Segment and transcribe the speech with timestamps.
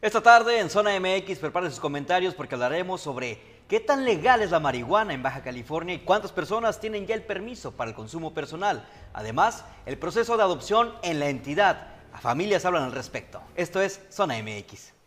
[0.00, 4.52] Esta tarde en Zona MX preparen sus comentarios porque hablaremos sobre qué tan legal es
[4.52, 8.32] la marihuana en Baja California y cuántas personas tienen ya el permiso para el consumo
[8.32, 8.86] personal.
[9.12, 11.88] Además, el proceso de adopción en la entidad.
[12.12, 13.42] A familias hablan al respecto.
[13.56, 14.97] Esto es Zona MX.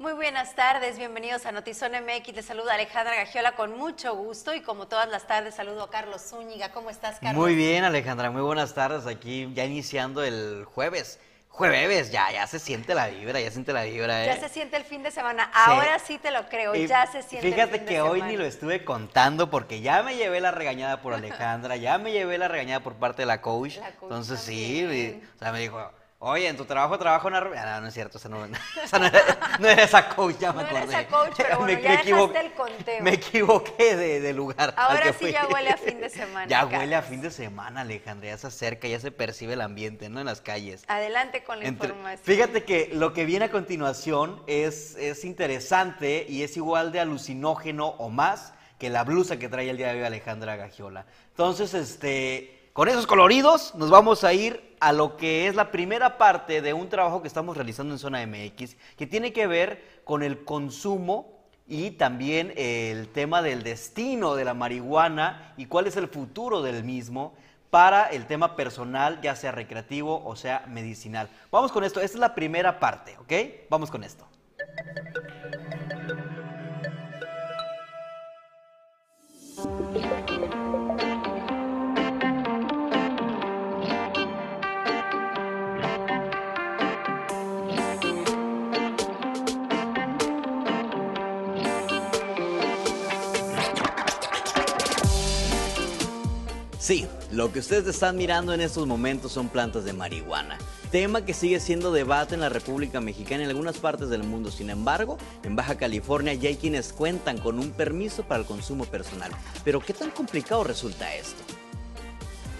[0.00, 2.34] Muy buenas tardes, bienvenidos a Notizón MX.
[2.34, 6.22] Les saluda Alejandra Gagiola con mucho gusto y como todas las tardes saludo a Carlos
[6.22, 6.72] Zúñiga.
[6.72, 7.34] ¿Cómo estás, Carlos?
[7.34, 9.06] Muy bien, Alejandra, muy buenas tardes.
[9.06, 11.20] Aquí ya iniciando el jueves.
[11.50, 14.24] Jueves, ya, ya se siente la vibra, ya se siente la vibra.
[14.24, 14.26] ¿eh?
[14.28, 15.50] Ya se siente el fin de semana.
[15.52, 18.32] Ahora sí te lo creo, ya se siente Fíjate el fin que de hoy semana.
[18.32, 22.38] ni lo estuve contando porque ya me llevé la regañada por Alejandra, ya me llevé
[22.38, 23.76] la regañada por parte de la coach.
[23.76, 25.30] La coach Entonces sí, también.
[25.36, 27.40] o sea, me dijo, oye, en tu trabajo trabajo una...
[27.40, 27.58] re-".
[27.58, 28.56] Ah, no, no es cierto, no, no,
[29.06, 30.94] era, no era esa coach, ya me No era acordé.
[31.00, 33.02] esa coach, pero bueno, ya dejaste el conteo.
[33.02, 34.74] Me equivoqué de, de lugar.
[34.76, 35.32] Ahora sí fui.
[35.32, 36.78] ya huele a fin de semana, Ya Carlos.
[36.80, 40.20] huele a fin de semana, Alejandra, ya se acerca, ya se percibe el ambiente, ¿no?
[40.20, 40.84] En las calles.
[40.88, 42.24] Adelante con la Entre- información.
[42.24, 47.86] Fíjate que lo que viene a continuación es, es interesante y es igual de alucinógeno
[47.98, 51.04] o más que la blusa que trae el día de hoy Alejandra Gagiola.
[51.30, 56.16] Entonces, este, con esos coloridos nos vamos a ir a lo que es la primera
[56.16, 60.22] parte de un trabajo que estamos realizando en Zona MX, que tiene que ver con
[60.22, 66.08] el consumo y también el tema del destino de la marihuana y cuál es el
[66.08, 67.34] futuro del mismo
[67.68, 71.28] para el tema personal, ya sea recreativo o sea medicinal.
[71.52, 73.68] Vamos con esto, esta es la primera parte, ¿ok?
[73.68, 74.26] Vamos con esto.
[97.40, 100.58] Lo que ustedes están mirando en estos momentos son plantas de marihuana.
[100.90, 104.50] Tema que sigue siendo debate en la República Mexicana y en algunas partes del mundo.
[104.50, 108.84] Sin embargo, en Baja California ya hay quienes cuentan con un permiso para el consumo
[108.84, 109.30] personal.
[109.64, 111.42] Pero ¿qué tan complicado resulta esto?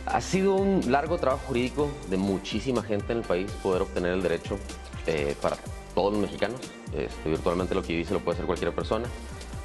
[0.06, 4.22] Ha sido un largo trabajo jurídico de muchísima gente en el país poder obtener el
[4.22, 4.58] derecho
[5.06, 5.58] eh, para
[5.94, 6.58] todos los mexicanos.
[6.94, 9.10] Este, virtualmente lo que dice lo puede hacer cualquier persona.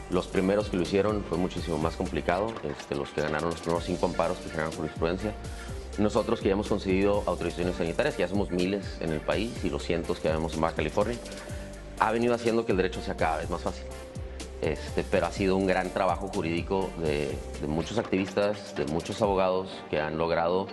[0.09, 3.85] Los primeros que lo hicieron fue muchísimo más complicado, este, los que ganaron los primeros
[3.85, 5.33] cinco amparos que generaron jurisprudencia.
[5.97, 9.69] Nosotros que ya hemos conseguido autorizaciones sanitarias, que ya somos miles en el país y
[9.69, 11.17] los cientos que vemos en Baja California,
[11.99, 13.85] ha venido haciendo que el derecho sea cada vez más fácil.
[14.61, 19.69] Este, pero ha sido un gran trabajo jurídico de, de muchos activistas, de muchos abogados
[19.89, 20.67] que han logrado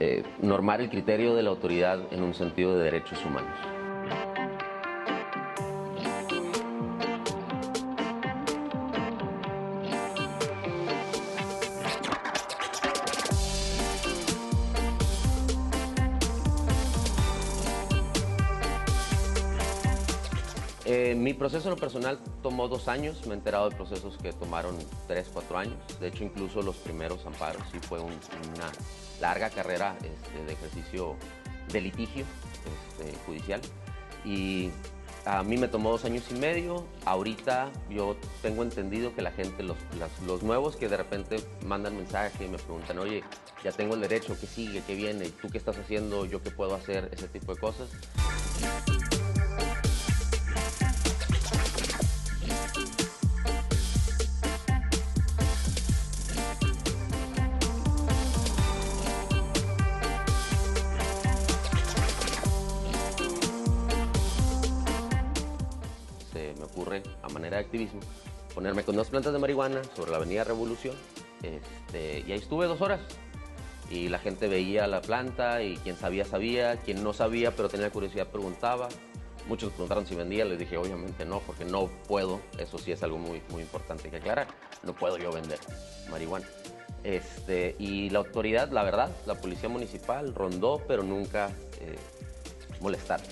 [0.00, 3.54] eh, normar el criterio de la autoridad en un sentido de derechos humanos.
[21.54, 24.76] Proceso en lo personal tomó dos años, me he enterado de procesos que tomaron
[25.06, 25.76] tres, cuatro años.
[26.00, 28.10] De hecho, incluso los primeros amparos sí fue un-
[28.56, 28.72] una
[29.20, 31.14] larga carrera este, de ejercicio
[31.72, 32.24] de litigio
[32.98, 33.60] este, judicial.
[34.24, 34.70] Y
[35.26, 36.86] a mí me tomó dos años y medio.
[37.04, 39.76] Ahorita yo tengo entendido que la gente, los,
[40.26, 43.22] los nuevos que de repente mandan mensaje y me preguntan, oye,
[43.62, 44.82] ya tengo el derecho, ¿qué sigue?
[44.84, 45.28] ¿Qué viene?
[45.30, 46.26] ¿Tú qué estás haciendo?
[46.26, 47.10] ¿Yo qué puedo hacer?
[47.12, 47.90] Ese tipo de cosas.
[67.56, 68.00] De activismo,
[68.54, 70.94] ponerme con dos plantas de marihuana sobre la avenida Revolución.
[71.42, 73.00] este, y ahí estuve dos horas.
[73.90, 76.76] Y la gente veía la planta y quien sabía, sabía.
[76.78, 78.88] Quien no sabía, pero tenía curiosidad, preguntaba.
[79.46, 80.44] Muchos preguntaron si vendía.
[80.44, 82.40] Les dije, obviamente no, porque no puedo.
[82.58, 84.48] Eso sí es algo muy, muy importante que aclarar.
[84.82, 85.58] No puedo yo vender
[86.10, 86.46] marihuana.
[87.04, 91.50] Este, y la autoridad, la verdad, la policía municipal rondó, pero nunca
[91.80, 91.96] eh,
[92.80, 93.26] molestaron.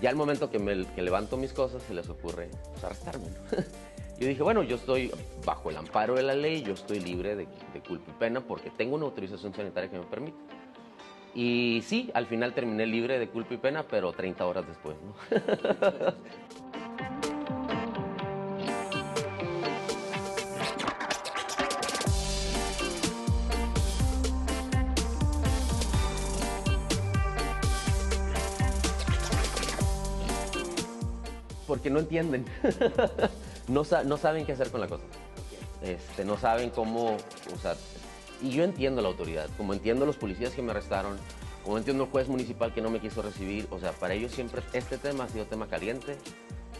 [0.00, 3.26] Ya al momento que, me, levanto mis cosas, se les ocurre pues, arrestarme.
[4.18, 5.12] yo dije, bueno, yo estoy
[5.44, 8.70] bajo el amparo de la ley, yo estoy libre de, de culpa y pena porque
[8.70, 10.38] tengo una autorización sanitaria que me permite.
[11.34, 14.96] Y sí, al final terminé libre de culpa y pena, pero 30 horas después.
[15.04, 15.14] ¿no?
[31.80, 32.44] porque no entienden.
[33.68, 35.04] no, no saben qué hacer con la cosa.
[35.80, 37.74] Este, no saben cómo, o sea,
[38.42, 41.16] y yo entiendo la autoridad, como entiendo los policías que me arrestaron,
[41.64, 44.62] como entiendo el juez municipal que no me quiso recibir, o sea, para ellos siempre
[44.74, 46.18] este tema ha sido tema caliente,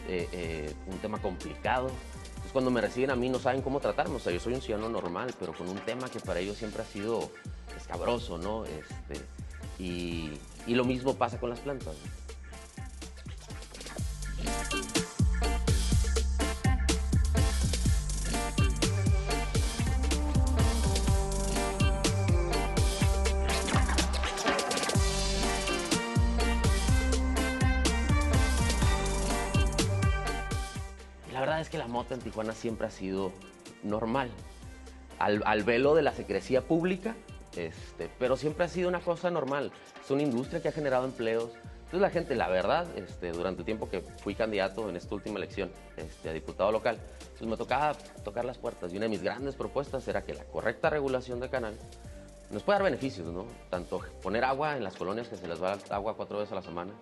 [0.07, 1.87] eh, eh, un tema complicado.
[2.27, 4.61] Entonces cuando me reciben a mí no saben cómo tratarme, o sea, yo soy un
[4.61, 7.31] ciudadano normal, pero con un tema que para ellos siempre ha sido
[7.75, 8.65] escabroso, ¿no?
[8.65, 9.25] Este,
[9.79, 10.29] y,
[10.67, 11.95] y lo mismo pasa con las plantas.
[32.15, 33.31] En Tijuana siempre ha sido
[33.83, 34.29] normal.
[35.19, 37.15] Al, velo de la secrecía pública,
[37.55, 39.71] este, pero siempre ha sido una cosa normal.
[40.03, 41.51] Es una industria que ha generado empleos.
[41.75, 45.37] Entonces la gente, la verdad, este, durante el tiempo que fui candidato en esta última
[45.37, 46.97] elección este, a diputado local,
[47.37, 47.93] pues me tocaba
[48.23, 48.91] tocar las puertas.
[48.93, 51.77] Y una de mis grandes propuestas era que la correcta regulación del canal
[52.51, 53.45] nos puede dar beneficios, ¿no?
[53.69, 56.61] Tanto poner agua en las colonias, que se les va agua cuatro veces a la
[56.61, 56.93] semana,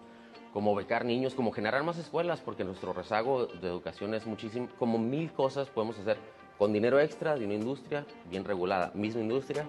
[0.53, 4.97] como becar niños, como generar más escuelas, porque nuestro rezago de educación es muchísimo, como
[4.97, 6.17] mil cosas podemos hacer
[6.57, 9.65] con dinero extra de una industria bien regulada, misma industria.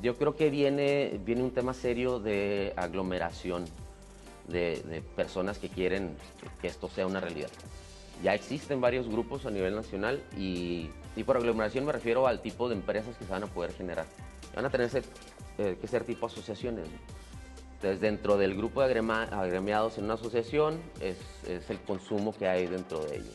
[0.00, 3.64] Yo creo que viene, viene un tema serio de aglomeración
[4.46, 6.16] de, de personas que quieren
[6.62, 7.50] que esto sea una realidad.
[8.22, 10.90] Ya existen varios grupos a nivel nacional y,
[11.24, 14.06] por aglomeración me refiero al tipo de empresas que se van a poder generar.
[14.54, 14.90] Van a tener
[15.58, 16.88] eh, que ser tipo asociaciones.
[17.74, 21.16] Entonces, dentro del grupo de agremiados en una asociación es,
[21.70, 23.34] el consumo que hay dentro de ellos.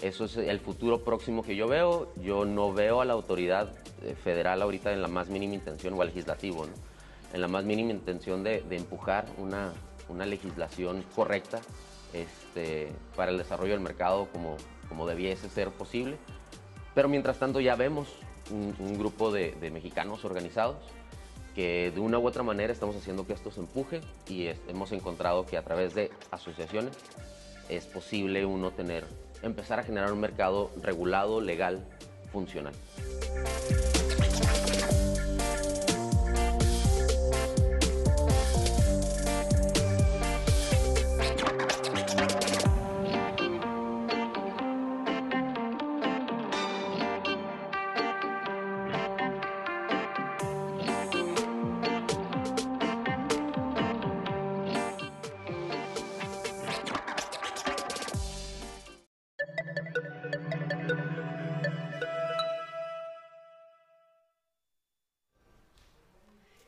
[0.00, 2.12] Eso es el futuro próximo que yo veo.
[2.22, 3.72] Yo no veo a la autoridad
[4.02, 6.64] eh, federal ahorita en la más mínima intención, o al legislativo,
[7.32, 9.72] en la más mínima intención de, empujar una,
[10.08, 11.60] una legislación correcta
[12.12, 14.56] este, para el desarrollo del mercado como,
[14.88, 16.16] como debiese ser posible.
[16.94, 18.08] Pero mientras tanto ya vemos
[18.50, 20.76] un, grupo de, mexicanos organizados
[21.54, 25.46] que de una u otra manera estamos haciendo que esto se empuje y hemos encontrado
[25.46, 26.92] que a través de asociaciones
[27.68, 29.06] es posible uno tener,
[29.42, 31.86] empezar a generar un mercado regulado, legal,
[32.30, 32.74] funcional.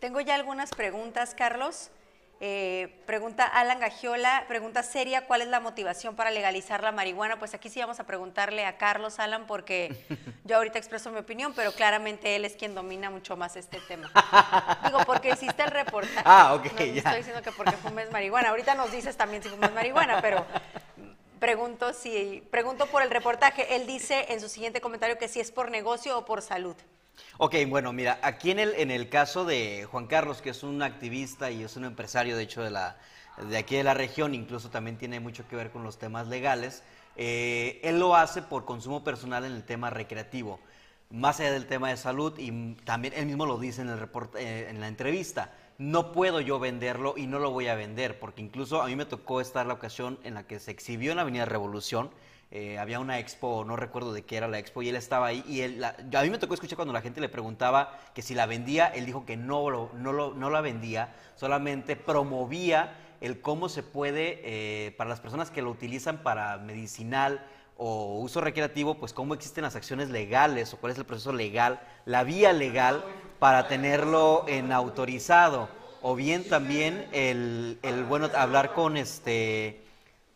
[0.08, 1.90] Tengo ya algunas preguntas, Carlos.
[2.40, 7.38] Eh, pregunta Alan Gagiola, pregunta seria, ¿cuál es la motivación para legalizar la marihuana?
[7.38, 10.06] Pues aquí sí vamos a preguntarle a Carlos, Alan, porque
[10.46, 14.10] yo ahorita expreso mi opinión, pero claramente él es quien domina mucho más este tema.
[14.86, 16.22] Digo, porque hiciste el reportaje.
[16.24, 16.94] Ah, ok, no, ya.
[16.94, 18.48] estoy diciendo que porque fumes marihuana.
[18.48, 20.46] Ahorita nos dices también si fumes marihuana, pero
[21.38, 23.76] pregunto si, pregunto por el reportaje.
[23.76, 26.76] Él dice en su siguiente comentario que si es por negocio o por salud.
[27.38, 30.82] Ok, bueno, mira, aquí en el, en el caso de Juan Carlos, que es un
[30.82, 32.96] activista y es un empresario, de hecho, de, la,
[33.48, 36.82] de aquí de la región, incluso también tiene mucho que ver con los temas legales,
[37.16, 40.60] eh, él lo hace por consumo personal en el tema recreativo,
[41.10, 44.66] más allá del tema de salud, y también él mismo lo dice en, el eh,
[44.70, 45.52] en la entrevista.
[45.78, 49.04] No puedo yo venderlo y no lo voy a vender, porque incluso a mí me
[49.04, 52.10] tocó estar la ocasión en la que se exhibió en la Avenida Revolución,
[52.50, 55.44] eh, había una expo, no recuerdo de qué era la expo, y él estaba ahí.
[55.46, 58.46] Y él, a mí me tocó escuchar cuando la gente le preguntaba que si la
[58.46, 63.82] vendía, él dijo que no, no, lo, no la vendía, solamente promovía el cómo se
[63.82, 67.44] puede, eh, para las personas que lo utilizan para medicinal
[67.76, 71.80] o uso recreativo, pues cómo existen las acciones legales o cuál es el proceso legal,
[72.06, 73.04] la vía legal
[73.38, 75.68] para tenerlo en autorizado.
[76.00, 79.82] O bien también el, el bueno, hablar con, este,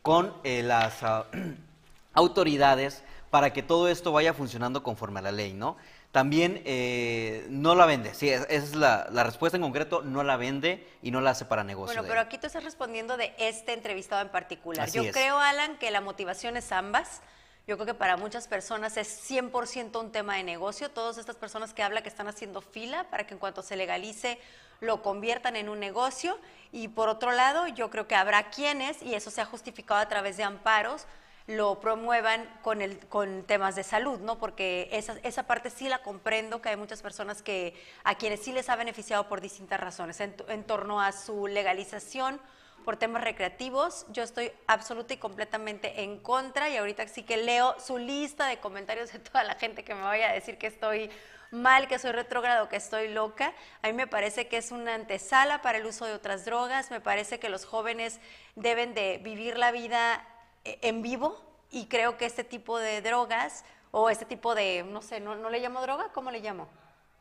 [0.03, 1.03] con eh, las...
[1.03, 1.27] Ah,
[2.15, 5.77] autoridades para que todo esto vaya funcionando conforme a la ley, ¿no?
[6.13, 10.87] También eh, no la vende, sí, esa es la, respuesta en concreto, no la vende
[11.01, 11.97] y no la hace para negocio.
[11.97, 14.91] Bueno, pero aquí tú estás respondiendo de este entrevistado en particular.
[14.91, 17.23] Yo creo, Alan, que la motivación es ambas.
[17.67, 20.91] Yo creo que para muchas personas es 100% un tema de negocio.
[20.91, 24.39] Todas estas personas que habla que están haciendo fila para que en cuanto se legalice
[24.81, 26.39] lo conviertan en un negocio.
[26.73, 30.09] Y por otro lado, yo creo que habrá quienes, y eso se ha justificado a
[30.09, 31.07] través de amparos,
[31.47, 34.39] lo promuevan con, el, con temas de salud, ¿no?
[34.39, 38.53] Porque esa, esa parte sí la comprendo, que hay muchas personas que a quienes sí
[38.53, 42.41] les ha beneficiado por distintas razones, en, torno a su legalización
[42.85, 44.07] por temas recreativos.
[44.11, 48.59] Yo estoy absoluta y completamente en contra y ahorita sí que leo su lista de
[48.59, 51.11] comentarios de toda la gente que me vaya a decir que estoy
[51.51, 53.53] mal, que soy retrógrado, que estoy loca.
[53.83, 56.91] A mí me parece que es una antesala para el uso de otras drogas.
[56.91, 58.21] Me parece que los jóvenes
[58.57, 60.27] deben de vivir la vida
[60.65, 61.41] en vivo
[61.71, 65.51] y creo que este tipo de drogas o este tipo de, no sé, ¿no, no
[65.51, 66.11] le llamo droga?
[66.13, 66.69] ¿Cómo le llamo?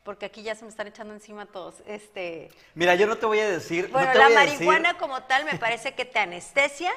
[0.03, 1.75] Porque aquí ya se me están echando encima todos.
[1.85, 3.85] Este, Mira, yo no te voy a decir.
[3.89, 6.91] no bueno, te la voy a decir- marihuana como tal me parece que te anestesia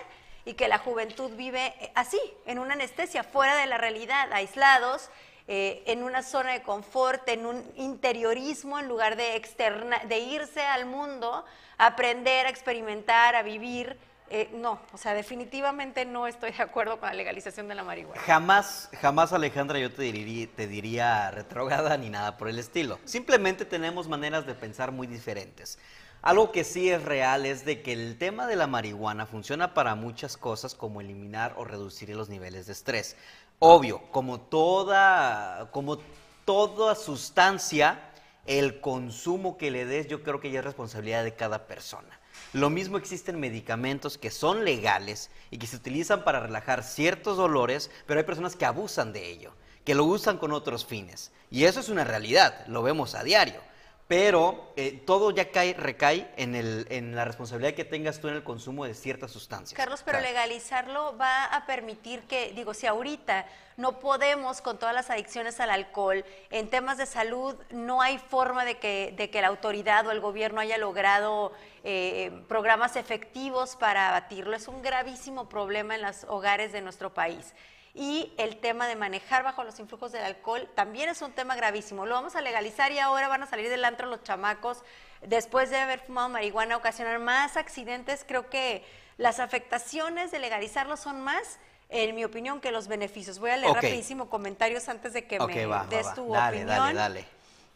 [0.47, 5.11] y que la juventud vive eh, así, en una anestesia, fuera de la realidad, aislados,
[5.49, 10.63] eh, en una zona de confort, en un interiorismo, en lugar de, externa, de irse
[10.63, 11.45] al mundo,
[11.77, 13.99] a aprender, a experimentar, a vivir.
[14.31, 18.21] Eh, no, o sea, definitivamente no estoy de acuerdo con la legalización de la marihuana.
[18.23, 22.99] Jamás, jamás Alejandra yo te diría, te diría retrógrada ni nada por el estilo.
[23.05, 25.79] Simplemente tenemos maneras de pensar muy diferentes.
[26.23, 29.95] Algo que sí es real es de que el tema de la marihuana funciona para
[29.95, 33.15] muchas cosas como eliminar o reducir los niveles de estrés.
[33.59, 35.99] Obvio, como toda, como
[36.47, 38.01] toda sustancia,
[38.47, 42.19] el consumo que le des yo creo que ya es responsabilidad de cada persona.
[42.53, 47.91] Lo mismo existen medicamentos que son legales y que se utilizan para relajar ciertos dolores,
[48.07, 49.53] pero hay personas que abusan de ello,
[49.85, 51.33] que lo usan con otros fines.
[51.51, 53.61] Y eso es una realidad, lo vemos a diario.
[54.07, 58.35] Pero eh, todo ya cae, recae en, el, en la responsabilidad que tengas tú en
[58.35, 59.75] el consumo de ciertas sustancias.
[59.75, 60.29] Carlos, pero Claro.
[60.31, 63.47] legalizarlo va a permitir que, digo, si ahorita
[63.79, 68.67] no podemos con todas las adicciones al alcohol, en temas de salud no hay forma
[68.67, 74.11] de que, de que la autoridad o el gobierno haya logrado eh, programas efectivos para
[74.11, 74.55] abatirlo.
[74.55, 77.55] Es un gravísimo problema en los hogares de nuestro país.
[77.97, 82.07] Y el tema de manejar bajo los influjos del alcohol también es un tema gravísimo.
[82.07, 84.83] Lo vamos a legalizar y ahora van a salir del antro los chamacos
[85.23, 88.25] después de haber fumado marihuana, ocasionar más accidentes.
[88.27, 88.85] Creo que
[89.17, 93.39] las afectaciones de legalizarlo son más, en mi opinión, que los beneficios.
[93.39, 93.77] Voy a leer Ok.
[93.77, 96.15] rapidísimo comentarios antes de que me va, des va.
[96.15, 96.69] tu Dale, opinión.
[96.79, 97.25] dale, dale.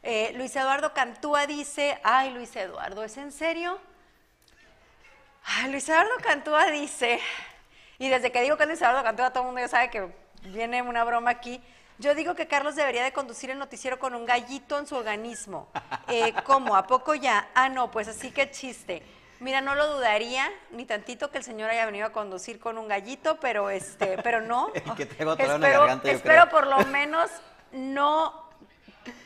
[0.02, 3.78] Eh, Luis Eduardo Cantúa dice, ay Luis Eduardo, ¿es en serio?
[5.44, 7.20] Ay, Luis Eduardo Cantúa dice,
[7.98, 10.08] y desde que digo que es Luis Eduardo Cantúa, todo el mundo ya sabe que
[10.44, 11.60] viene una broma aquí.
[11.98, 15.68] Yo digo que Carlos debería de conducir el noticiero con un gallito en su organismo.
[16.10, 16.74] Eh, ¿Cómo?
[16.74, 17.50] ¿A poco ya?
[17.54, 19.02] Ah, no, pues así que chiste.
[19.40, 22.88] Mira, no lo dudaría ni tantito que el señor haya venido a conducir con un
[22.88, 24.72] gallito, pero este, pero no.
[24.96, 26.48] Que espero, garganta, yo espero creo.
[26.48, 27.30] por lo menos
[27.72, 28.47] no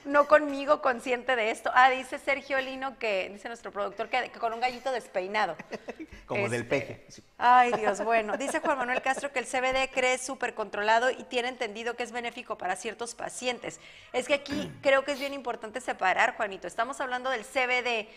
[0.05, 1.71] no conmigo consciente de esto.
[1.75, 5.57] Ah, dice Sergio Lino que, dice nuestro productor, que, que con un gallito despeinado.
[6.27, 7.05] Como del Este, peje.
[7.09, 7.23] Sí.
[7.39, 8.37] Ay, Dios, bueno.
[8.37, 12.13] Dice Juan Manuel Castro que el CBD cree súper controlado y tiene entendido que es
[12.13, 13.81] benéfico para ciertos pacientes.
[14.13, 16.67] Es que aquí creo que es bien importante separar, Juanito.
[16.67, 18.09] Estamos hablando del CBD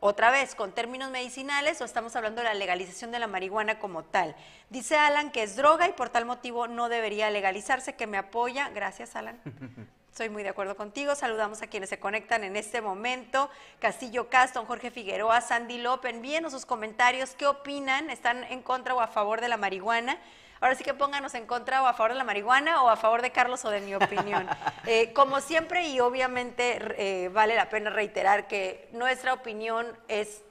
[0.00, 4.04] otra vez con términos medicinales o estamos hablando de la legalización de la marihuana como
[4.04, 4.36] tal.
[4.70, 8.68] Dice Alan que es droga y por tal motivo no debería legalizarse, que me apoya.
[8.70, 9.40] Gracias, Alan.
[10.18, 11.14] Estoy muy de acuerdo contigo.
[11.14, 13.48] Saludamos a quienes se conectan en este momento.
[13.78, 16.12] Castillo Caston, Jorge Figueroa, Sandy López.
[16.12, 17.36] Envíenos sus comentarios.
[17.38, 18.10] ¿Qué opinan?
[18.10, 20.18] ¿Están en contra o a favor de la marihuana?
[20.60, 23.22] Ahora sí que pónganos en contra o a favor de la marihuana o a favor
[23.22, 24.48] de Carlos o de mi opinión.
[24.86, 30.42] Eh, como siempre y obviamente eh, vale la pena reiterar que nuestra opinión es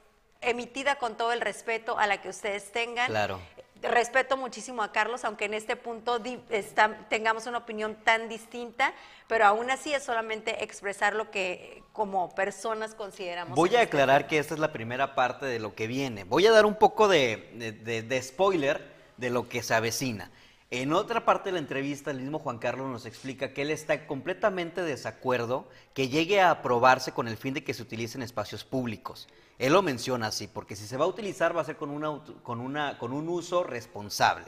[0.41, 3.09] emitida con todo el respeto a la que ustedes tengan.
[3.09, 3.41] Claro.
[3.81, 8.93] Respeto muchísimo a Carlos, aunque en este punto está- tengamos una opinión tan distinta,
[9.27, 13.55] pero aún así es solamente expresar lo que como personas consideramos.
[13.55, 16.24] Voy a este aclarar que esta es la primera parte de lo que viene.
[16.24, 20.31] Voy a dar un poco de, de- de- de spoiler de lo que se avecina.
[20.69, 24.05] En otra parte de la entrevista, el mismo Juan Carlos nos explica que él está
[24.05, 28.21] completamente de desacuerdo que llegue a aprobarse con el fin de que se utilice en
[28.24, 29.29] espacios públicos.
[29.59, 33.29] Él lo menciona así, porque si se va a utilizar va a ser con, un
[33.29, 34.47] uso responsable.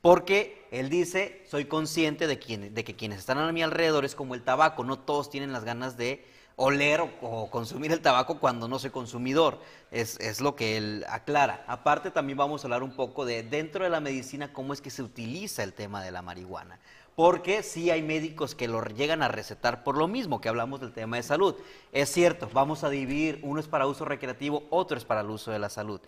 [0.00, 2.36] Porque él dice, soy consciente de,
[2.72, 5.64] de que quienes están a mi alrededor es como el tabaco, no todos tienen las
[5.64, 6.24] ganas de
[6.58, 9.60] oler o, o consumir el tabaco cuando no soy consumidor.
[9.90, 11.64] Es, es lo que él aclara.
[11.66, 14.90] Aparte también vamos a hablar un poco de dentro de la medicina cómo es que
[14.90, 16.78] se utiliza el tema de la marihuana.
[17.14, 20.92] Porque sí hay médicos que lo llegan a recetar por lo mismo que hablamos del
[20.92, 21.54] tema de salud.
[21.92, 25.50] Es cierto, vamos a dividir, uno es para uso recreativo, otro es para el uso
[25.50, 26.00] de la salud.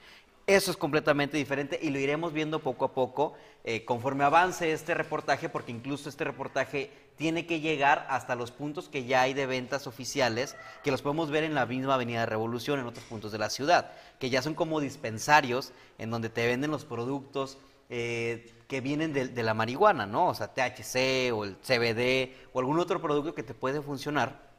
[0.51, 4.95] Eso es completamente diferente y lo iremos viendo poco a poco eh, conforme avance este
[4.95, 9.47] reportaje, porque incluso este reportaje tiene que llegar hasta los puntos que ya hay de
[9.47, 13.39] ventas oficiales, que los podemos ver en la misma Avenida Revolución, en otros puntos de
[13.39, 17.57] la ciudad, que ya son como dispensarios en donde te venden los productos
[17.89, 20.27] eh, que vienen de, de la marihuana, ¿no?
[20.27, 24.50] O sea, THC o el CBD o algún otro producto que te puede funcionar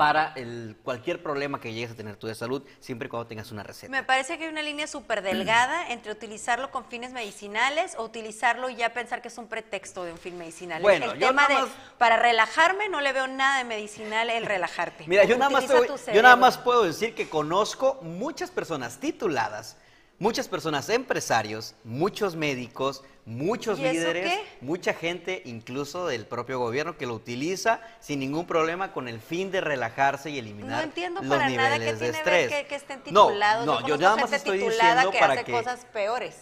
[0.00, 3.52] para el, cualquier problema que llegues a tener tú de salud, siempre y cuando tengas
[3.52, 3.90] una receta.
[3.92, 8.70] Me parece que hay una línea súper delgada entre utilizarlo con fines medicinales o utilizarlo
[8.70, 10.80] y ya pensar que es un pretexto de un fin medicinal.
[10.80, 14.30] Bueno, el yo tema de nada más- para relajarme no le veo nada de medicinal
[14.30, 15.04] el relajarte.
[15.06, 19.00] Mira, yo nada, más te voy- yo nada más puedo decir que conozco muchas personas
[19.00, 19.76] tituladas,
[20.18, 26.96] muchas personas empresarios, muchos médicos, muchos ¿Y eso líderes, mucha gente incluso del propio gobierno
[26.98, 31.20] que lo utiliza sin ningún problema con el fin de relajarse y eliminar No entiendo
[31.22, 32.48] los para niveles nada que de estrés.
[32.52, 33.66] que, que estén No, titulados.
[33.66, 36.34] No, yo nada más estoy diciendo que para hace que cosas peores.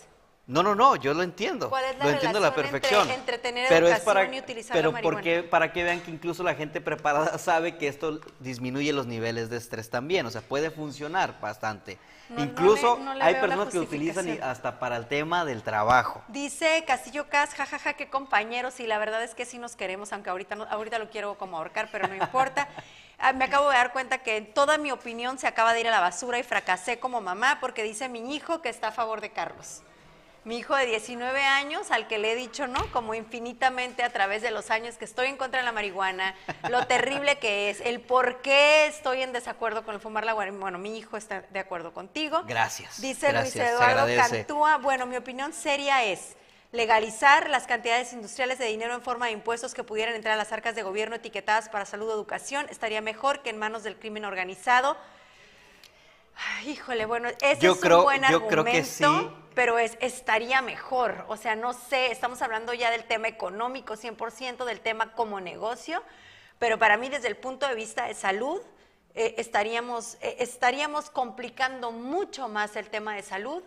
[0.46, 1.68] no, no, no, yo lo entiendo.
[1.68, 3.10] ¿Cuál es la lo entiendo a la relación entre- perfección.
[3.20, 6.10] entre tener pero es educación para, y utilizar pero la porque para que vean que
[6.10, 10.40] incluso la gente preparada sabe que esto disminuye los niveles de estrés también, o sea,
[10.40, 11.98] puede funcionar bastante.
[12.28, 15.06] No, no incluso le- no le hay veo la personas que utilizan hasta para el
[15.06, 16.22] tema del trabajo.
[16.28, 20.30] Dice Castillo Cas, jajaja, qué compañeros, y la verdad es que sí nos queremos, aunque
[20.30, 22.68] ahorita, no- ahorita lo quiero como ahorcar, pero no importa.
[23.20, 25.90] Ah, Me acabo de dar cuenta que toda mi opinión se acaba de ir a
[25.90, 29.30] la basura y fracasé como mamá porque dice mi hijo que está a favor de
[29.30, 29.82] Carlos.
[30.44, 32.80] Mi hijo de 19 años, al que le he dicho, ¿no?
[32.92, 36.34] Como infinitamente a través de los años que estoy en contra de la marihuana,
[36.70, 40.60] lo terrible que es, el por qué estoy en desacuerdo con el fumar la marihuana.
[40.60, 42.42] Bueno, mi hijo está de acuerdo contigo.
[42.46, 44.06] Gracias, Dice gracias, Luis Eduardo.
[44.16, 46.34] Cantúa, bueno, mi opinión seria es
[46.72, 50.52] legalizar las cantidades industriales de dinero en forma de impuestos que pudieran entrar a las
[50.52, 52.66] arcas de gobierno etiquetadas para salud o educación.
[52.70, 54.96] Estaría mejor que en manos del crimen organizado.
[56.58, 59.04] Ay, híjole, bueno, ese Yo es creo- un buen yo argumento, creo que sí.
[59.58, 61.24] Pero es, estaría mejor.
[61.26, 66.00] O sea, no sé, estamos hablando ya del tema económico 100%, del tema como negocio,
[66.60, 68.62] pero para mí desde el punto de vista de salud,
[69.16, 73.64] eh, estaríamos, eh, estaríamos complicando mucho más el tema de salud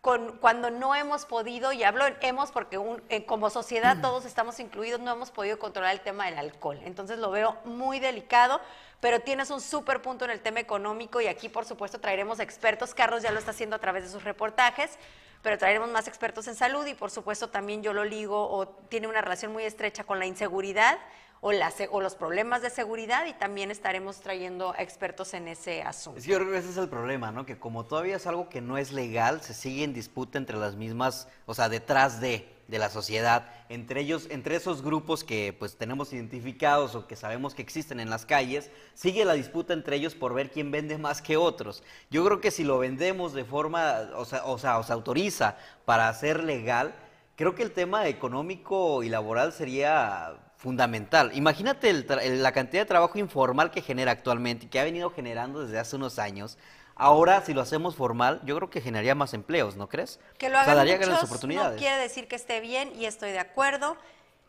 [0.00, 4.26] con, cuando no hemos podido, y hablo en hemos porque un- eh, como sociedad todos
[4.26, 6.78] estamos incluidos, no hemos podido controlar el tema del alcohol.
[6.84, 8.60] Entonces lo veo muy delicado,
[9.00, 12.94] pero tienes un súper punto en el tema económico y aquí por supuesto traeremos expertos.
[12.94, 14.96] Carlos ya lo está haciendo a través de sus reportajes,
[15.44, 19.06] pero traeremos más expertos en salud y por supuesto también yo lo ligo o tiene
[19.06, 20.98] una relación muy estrecha con la inseguridad
[21.42, 26.18] o, los problemas de seguridad y también estaremos trayendo expertos en ese asunto.
[26.18, 27.44] Que yo creo que ese es el problema, ¿no?
[27.44, 30.74] Que como todavía es algo que no es legal, se sigue en disputa entre las
[30.76, 35.76] mismas, o sea, detrás de, de la sociedad, entre ellos, entre esos grupos que pues
[35.76, 40.14] tenemos identificados o que sabemos que existen en las calles, sigue la disputa entre ellos
[40.14, 41.82] por ver quién vende más que otros.
[42.10, 45.56] Yo creo que si lo vendemos de forma, o sea, o sea, o se autoriza
[45.84, 46.94] para hacer legal,
[47.36, 51.30] creo que el tema económico y laboral sería fundamental.
[51.34, 55.62] Imagínate el- la cantidad de trabajo informal que genera actualmente y que ha venido generando
[55.62, 56.56] desde hace unos años.
[56.96, 60.20] Ahora, si lo hacemos formal, yo creo que generaría más empleos, ¿no crees?
[60.38, 61.78] Que lo O sea, hagan daría muchos grandes no oportunidades.
[61.78, 63.96] quiere decir que esté bien y estoy de acuerdo.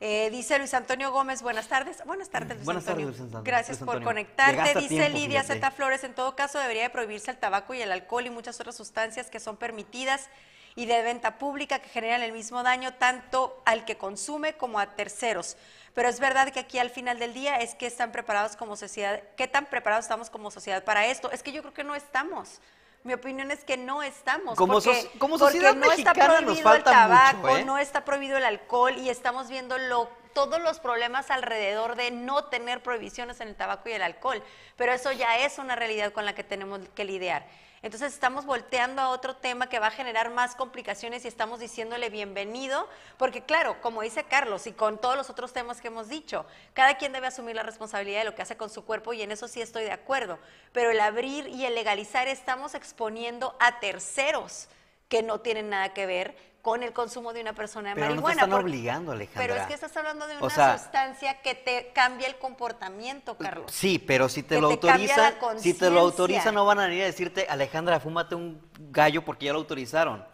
[0.01, 2.03] Eh, dice Luis Antonio Gómez, buenas tardes.
[2.05, 3.07] Buenas tardes, Luis Buenas tardes, Antonio.
[3.07, 3.43] Luis Antonio.
[3.43, 4.79] Gracias Luis por conectarte.
[4.79, 5.43] Dice tiempo, Lidia.
[5.43, 8.59] Z Flores, en todo caso debería de prohibirse el tabaco y el alcohol y muchas
[8.59, 10.29] otras sustancias que son permitidas
[10.75, 14.95] y de venta pública que generan el mismo daño tanto al que consume como a
[14.95, 15.55] terceros.
[15.95, 19.21] Pero es verdad que aquí al final del día es que están preparados como sociedad,
[19.37, 21.31] ¿qué tan preparados estamos como sociedad para esto?
[21.31, 22.59] Es que yo creo que no estamos.
[23.03, 24.57] Mi opinión es que no estamos.
[24.57, 27.63] Como porque, soci- como porque sociedad no está nos prohibido falta el tabaco, mucho, ¿eh?
[27.65, 32.45] no está prohibido el alcohol y estamos viendo lo- todos los problemas alrededor de no
[32.45, 34.43] tener prohibiciones en el tabaco y el alcohol.
[34.75, 37.45] Pero eso ya es una realidad con la que tenemos que lidiar.
[37.85, 42.09] Entonces estamos volteando a otro tema que va a generar más complicaciones y estamos diciéndole
[42.09, 46.47] bienvenido, porque claro, como dice Carlos y con todos los otros temas que hemos dicho,
[46.73, 49.31] cada quien debe asumir la responsabilidad de lo que hace con su cuerpo y en
[49.31, 50.39] eso sí estoy de acuerdo.
[50.73, 54.67] Pero el abrir y el legalizar estamos exponiendo a terceros
[55.07, 58.11] que no tienen nada que ver con el consumo de una persona de Pero no
[58.15, 58.33] te marihuana.
[58.41, 59.41] están porque- obligando, Alejandra.
[59.43, 63.37] Pero es que estás hablando de O una sea- sustancia que te cambia el comportamiento,
[63.37, 63.71] Carlos.
[63.71, 66.87] Sí, pero si te Que lo te autorizan, si te lo autorizan no van a
[66.87, 70.25] venir a decirte, Alejandra, fúmate un gallo porque ya lo autorizaron.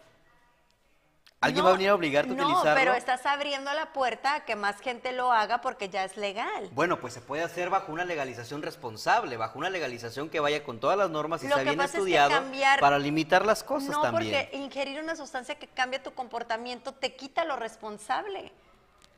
[1.44, 2.76] ¿Alguien No, va a venir a obligarte a no, utilizarlo?
[2.80, 6.70] pero estás abriendo la puerta a que más gente lo haga porque ya es legal.
[6.72, 10.80] Bueno, pues se puede hacer bajo una legalización responsable, bajo una legalización que vaya con
[10.80, 13.64] todas las normas y Lo sea bien pasa es que estudiado cambiar- para limitar las
[13.64, 14.46] cosas no, también.
[14.52, 18.52] porque ingerir una sustancia que cambia tu comportamiento te quita lo responsable.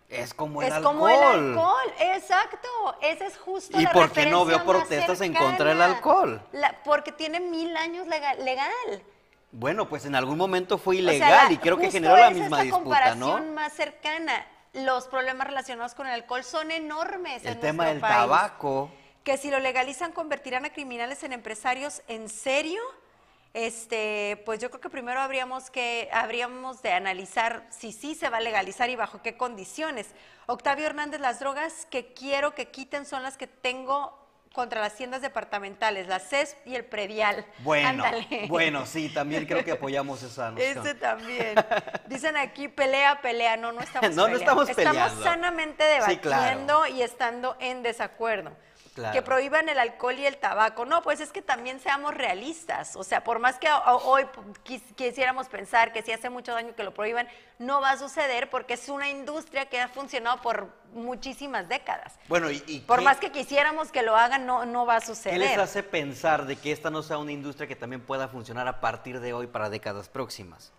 [0.08, 0.94] Es como el es alcohol.
[0.96, 1.16] como el
[1.50, 2.70] alcohol, exacto.
[3.02, 6.42] Esa es justo ¿Y la por qué no veo protestas en contra del alcohol?
[6.54, 8.46] La- porque tiene mil años legal.
[8.46, 9.04] legal.
[9.56, 12.30] Bueno, pues en algún momento fue O sea, ilegal la- y creo que generó la
[12.30, 13.54] es misma la disputa, comparación ¿no?
[13.54, 14.46] más cercana.
[14.74, 18.14] Los problemas relacionados con el alcohol son enormes El en tema del país.
[18.14, 18.90] tabaco.
[19.24, 22.82] Que si lo legalizan convertirán a criminales en empresarios en serio.
[23.54, 28.38] Este, pues yo creo que primero habríamos que habríamos de analizar si sí se va
[28.38, 30.08] a legalizar y bajo qué condiciones.
[30.48, 34.23] Octavio Hernández, las drogas que quiero que quiten son las que tengo
[34.54, 37.44] contra las tiendas departamentales, la CESP y el predial.
[37.60, 38.46] Bueno, Ándale.
[38.48, 40.78] bueno, sí, también creo que apoyamos esa noción.
[40.86, 41.56] Ese también.
[42.08, 43.58] Dicen aquí pelea, pelea.
[43.58, 44.38] No, no estamos No, no peleando.
[44.40, 45.24] estamos Estamos peleando.
[45.24, 46.88] sanamente Sí, debatiendo claro.
[46.88, 48.56] y estando en desacuerdo.
[48.94, 49.14] Claro.
[49.14, 50.86] Que prohíban el alcohol y el tabaco.
[50.86, 52.96] No, pues es que también seamos realistas.
[52.96, 54.26] O sea, por más que ho- hoy
[54.64, 57.28] quis- quisiéramos pensar que si hace mucho daño que lo prohíban,
[57.58, 62.14] no va a suceder porque es una industria que ha funcionado por muchísimas décadas.
[62.28, 65.00] Bueno, y, y Por qué- más que quisiéramos que lo hagan, no, no va a
[65.00, 65.40] ¿Qué suceder.
[65.40, 68.80] les hace pensar de que esta no sea una industria que también pueda funcionar a
[68.80, 70.72] partir de hoy para décadas próximas?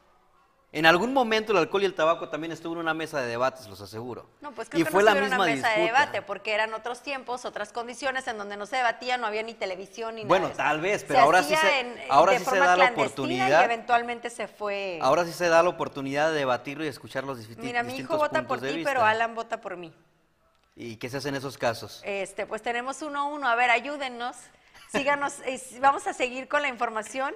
[0.76, 3.68] En algún momento el alcohol y el tabaco también estuvo en una mesa de debates,
[3.68, 4.28] los aseguro.
[4.40, 6.00] No, pues creo y que fue no la misma una mesa de disputa.
[6.00, 9.54] debate, porque eran otros tiempos, otras condiciones en donde no se debatía, no había ni
[9.54, 10.56] televisión ni Bueno, nada.
[10.56, 10.68] de eso.
[10.70, 13.60] tal vez, pero ahora sí se- en- ahora de sí se da la oportunidad.
[13.60, 14.98] Y eventualmente se fue.
[15.00, 18.16] Ahora sí se da la oportunidad de debatirlo y escuchar los distintos Mira, mi hijo
[18.16, 19.94] vota por de ti, pero Alan vota por mí.
[20.74, 22.02] ¿Y qué se hace en esos casos?
[22.04, 23.46] Este, pues tenemos uno a uno.
[23.48, 24.34] A ver, ayúdennos.
[24.90, 27.32] Síganos, eh, vamos a seguir con la información,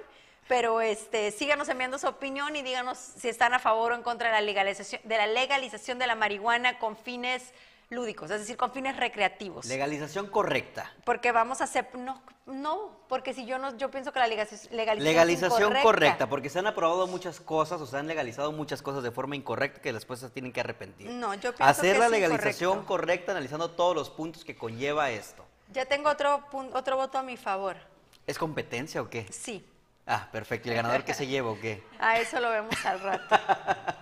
[0.49, 4.29] pero este, síganos enviando su opinión y díganos si están a favor o en contra
[4.29, 7.53] de la legalización de la legalización de la marihuana con fines
[7.91, 9.67] lúdicos, es decir, con fines recreativos.
[9.67, 10.91] Legalización correcta.
[11.05, 14.75] Porque vamos a hacer no no, porque si yo no yo pienso que la legalización
[14.75, 15.83] legalización, incorrecta.
[15.83, 19.35] correcta, porque se han aprobado muchas cosas o se han legalizado muchas cosas de forma
[19.35, 21.11] incorrecta que después se tienen que arrepentir.
[21.11, 22.87] No, yo pienso Hacer que la es legalización incorrecto.
[22.87, 25.45] correcta analizando todos los puntos que conlleva esto.
[25.71, 27.77] Ya tengo otro otro voto a mi favor.
[28.25, 29.27] ¿Es competencia o qué?
[29.31, 29.63] Sí.
[30.11, 30.67] Ah, perfecto.
[30.67, 31.83] ¿Y el ganador qué se lleva o qué?
[31.99, 33.39] A eso lo vemos al rato.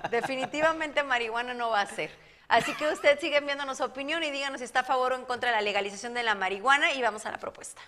[0.09, 2.09] Definitivamente marihuana no va a ser.
[2.47, 5.25] Así que usted sigue enviándonos su opinión y díganos si está a favor o en
[5.25, 7.81] contra de la legalización de la marihuana y vamos a la propuesta.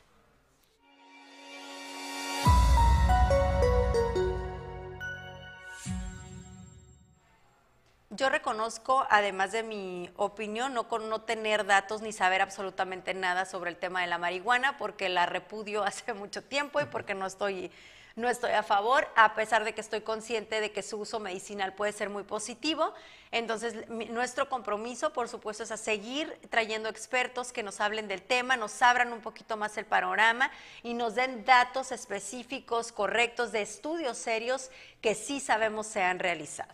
[8.12, 13.45] Yo reconozco, además de mi opinión, no con no tener datos ni saber absolutamente nada
[13.45, 17.25] sobre el tema de la marihuana, porque la repudio hace mucho tiempo y porque no
[17.25, 17.71] estoy,
[18.19, 21.73] no estoy a favor, a pesar de que estoy consciente de que su uso medicinal
[21.73, 22.93] puede ser muy positivo.
[23.32, 28.21] Entonces, mi- nuestro compromiso, por supuesto, es a seguir trayendo expertos que nos hablen del
[28.21, 30.51] tema, nos abran un poquito más el panorama
[30.84, 34.69] y nos den datos específicos, correctos, de estudios serios
[35.01, 36.73] que sí sabemos se han realizado.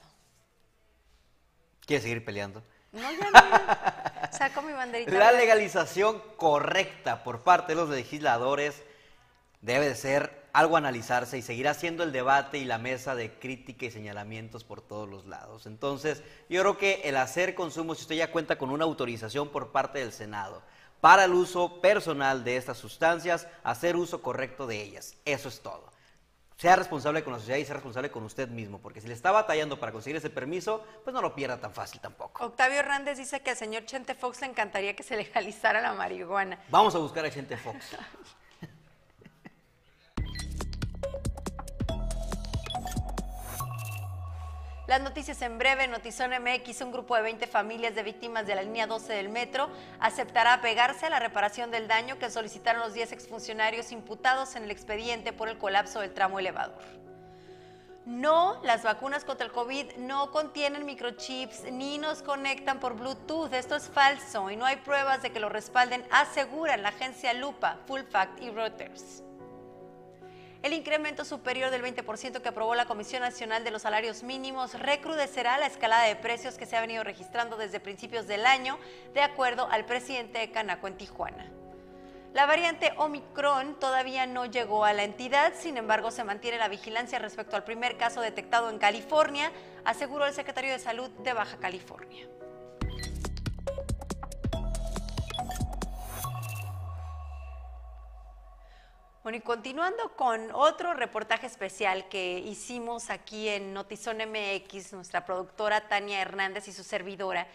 [1.85, 2.63] ¿Quieres seguir peleando?
[2.91, 4.35] No, ya no.
[4.37, 5.11] Saco mi banderita.
[5.11, 8.81] La legalización correcta por parte de los legisladores
[9.61, 13.33] debe de ser algo a analizarse y seguirá siendo el debate y la mesa de
[13.33, 15.65] crítica y señalamientos por todos los lados.
[15.65, 19.73] Entonces, yo creo que el hacer consumo, si usted ya cuenta con una autorización por
[19.73, 20.63] parte del Senado
[21.01, 25.17] para el uso personal de estas sustancias, hacer uso correcto de ellas.
[25.25, 25.91] Eso es todo.
[26.55, 29.31] Sea responsable con la sociedad y sea responsable con usted mismo, porque si le está
[29.31, 32.45] batallando para conseguir ese permiso, pues no lo pierda tan fácil tampoco.
[32.45, 36.57] Octavio Hernández dice que al señor Chente Fox le encantaría que se legalizara la marihuana.
[36.69, 37.97] Vamos a buscar a Chente Fox.
[44.87, 48.61] Las noticias en breve, Notizón MX, un grupo de 20 familias de víctimas de la
[48.61, 49.67] línea 12 del metro
[49.99, 54.69] aceptará pegarse a la reparación del daño que solicitaron los 10 exfuncionarios imputados en el
[54.69, 56.83] expediente por el colapso del tramo elevador.
[58.05, 63.51] No, las vacunas contra el COVID no contienen microchips ni nos conectan por Bluetooth.
[63.53, 67.79] Esto es falso y no hay pruebas de que lo respalden, aseguran la agencia Lupa,
[67.87, 69.24] Full Fact y Reuters.
[70.65, 75.59] El incremento superior del 20% que aprobó la Comisión Nacional de los Salarios Mínimos recrudecerá
[75.59, 78.79] la escalada de precios que se ha venido registrando desde principios del año,
[79.13, 81.51] de acuerdo al presidente de Canaco en Tijuana.
[82.33, 87.19] La variante Omicron todavía no llegó a la entidad, sin embargo se mantiene la vigilancia
[87.19, 89.51] respecto al primer caso detectado en California,
[89.83, 92.27] aseguró el secretario de Salud de Baja California.
[99.25, 105.87] Bueno, y continuando con otro reportaje especial que hicimos aquí en Notizón MX, nuestra productora
[105.87, 107.47] Tania Hernández y su servidora,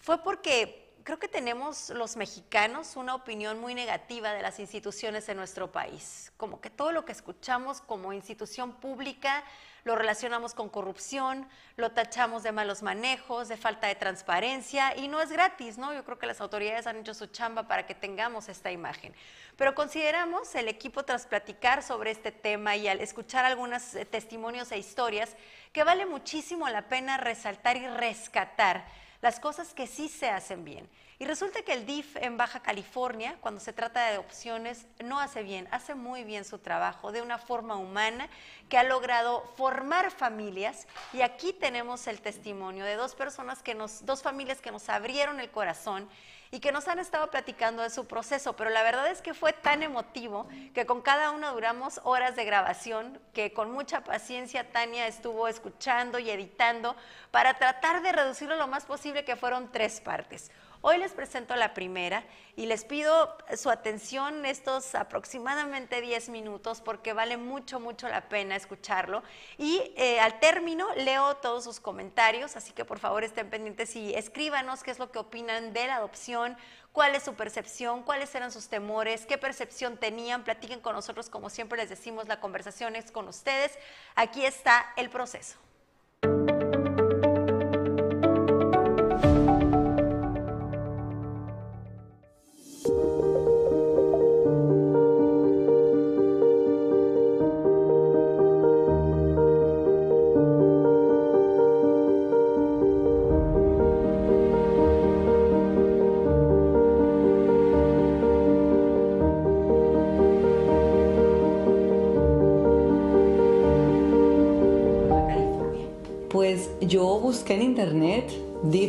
[0.00, 5.34] fue porque creo que tenemos los mexicanos una opinión muy negativa de las instituciones de
[5.34, 6.32] nuestro país.
[6.38, 9.44] Como que todo lo que escuchamos como institución pública
[9.84, 15.20] lo relacionamos con corrupción, lo tachamos de malos manejos, de falta de transparencia y no
[15.20, 15.92] es gratis, ¿no?
[15.92, 19.14] Yo creo que las autoridades han hecho su chamba para que tengamos esta imagen.
[19.58, 24.72] Pero consideramos el equipo tras platicar sobre este tema y al escuchar algunos eh, testimonios
[24.72, 25.36] e historias
[25.74, 28.86] que vale muchísimo la pena resaltar y rescatar
[29.24, 30.86] las cosas que sí se hacen bien.
[31.18, 35.42] Y resulta que el DIF en Baja California, cuando se trata de adopciones, no hace
[35.42, 38.28] bien, hace muy bien su trabajo de una forma humana
[38.68, 40.86] que ha logrado formar familias.
[41.14, 45.40] Y aquí tenemos el testimonio de dos personas que nos, dos familias que nos abrieron
[45.40, 46.06] el corazón
[46.54, 49.52] y que nos han estado platicando de su proceso, pero la verdad es que fue
[49.52, 55.08] tan emotivo que con cada uno duramos horas de grabación, que con mucha paciencia Tania
[55.08, 56.94] estuvo escuchando y editando
[57.32, 60.52] para tratar de reducirlo lo más posible, que fueron tres partes.
[60.86, 62.24] Hoy les presento la primera
[62.56, 68.54] y les pido su atención estos aproximadamente 10 minutos porque vale mucho, mucho la pena
[68.54, 69.22] escucharlo.
[69.56, 74.14] Y eh, al término leo todos sus comentarios, así que por favor estén pendientes y
[74.14, 76.54] escríbanos qué es lo que opinan de la adopción,
[76.92, 81.48] cuál es su percepción, cuáles eran sus temores, qué percepción tenían, platiquen con nosotros, como
[81.48, 83.78] siempre les decimos, la conversación es con ustedes.
[84.16, 85.56] Aquí está el proceso.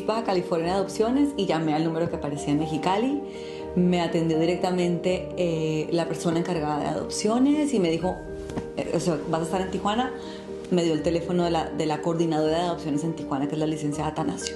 [0.06, 3.22] Baja California Adopciones y llamé al número que aparecía en Mexicali.
[3.76, 8.16] Me atendió directamente eh, la persona encargada de adopciones y me dijo,
[8.78, 10.14] eh, o sea, vas a estar en Tijuana.
[10.72, 13.60] Me dio el teléfono de la, de la coordinadora de adopciones en Tijuana, que es
[13.60, 14.56] la licenciada Atanasio.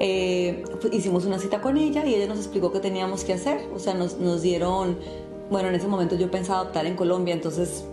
[0.00, 3.60] Eh, hicimos una cita con ella y ella nos explicó qué teníamos que hacer.
[3.74, 4.98] O sea, nos, nos dieron,
[5.50, 7.84] bueno, en ese momento yo pensaba adoptar en Colombia, entonces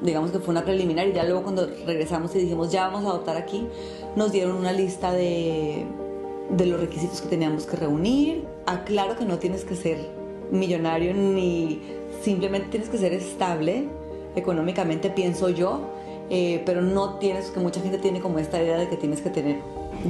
[0.00, 3.08] digamos que fue una preliminar y ya luego cuando regresamos y dijimos ya vamos a
[3.08, 3.66] adoptar aquí,
[4.14, 5.84] nos dieron una lista de,
[6.50, 8.44] de los requisitos que teníamos que reunir.
[8.66, 9.98] Aclaro que no tienes que ser
[10.50, 11.80] millonario ni
[12.22, 13.88] simplemente tienes que ser estable
[14.34, 15.80] económicamente, pienso yo,
[16.30, 19.30] eh, pero no tienes, que mucha gente tiene como esta idea de que tienes que
[19.30, 19.56] tener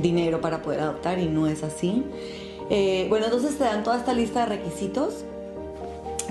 [0.03, 2.05] dinero para poder adoptar y no es así.
[2.70, 5.24] Eh, bueno, entonces te dan toda esta lista de requisitos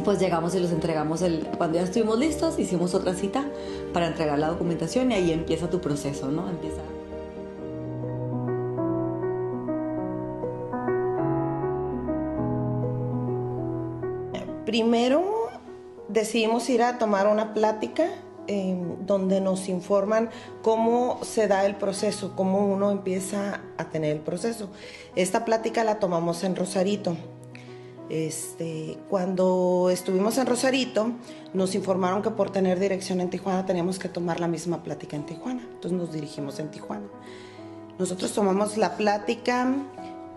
[0.03, 3.45] pues llegamos y los entregamos el, cuando ya estuvimos listos, hicimos otra cita
[3.93, 6.49] para entregar la documentación y ahí empieza tu proceso, ¿no?
[6.49, 6.81] Empieza.
[14.67, 15.47] Primero
[16.09, 18.09] decidimos ir a tomar una plática
[18.47, 20.29] em, donde nos informan
[20.61, 24.67] cómo se da el proceso, cómo uno empieza a tener el proceso.
[25.15, 27.15] Esta plática la tomamos en Rosarito.
[28.09, 31.13] Este, cuando estuvimos en Rosarito,
[31.53, 35.25] nos informaron que por tener dirección en Tijuana teníamos que tomar la misma plática en
[35.25, 35.61] Tijuana.
[35.61, 37.07] Entonces nos dirigimos en Tijuana.
[37.97, 39.73] Nosotros tomamos la plática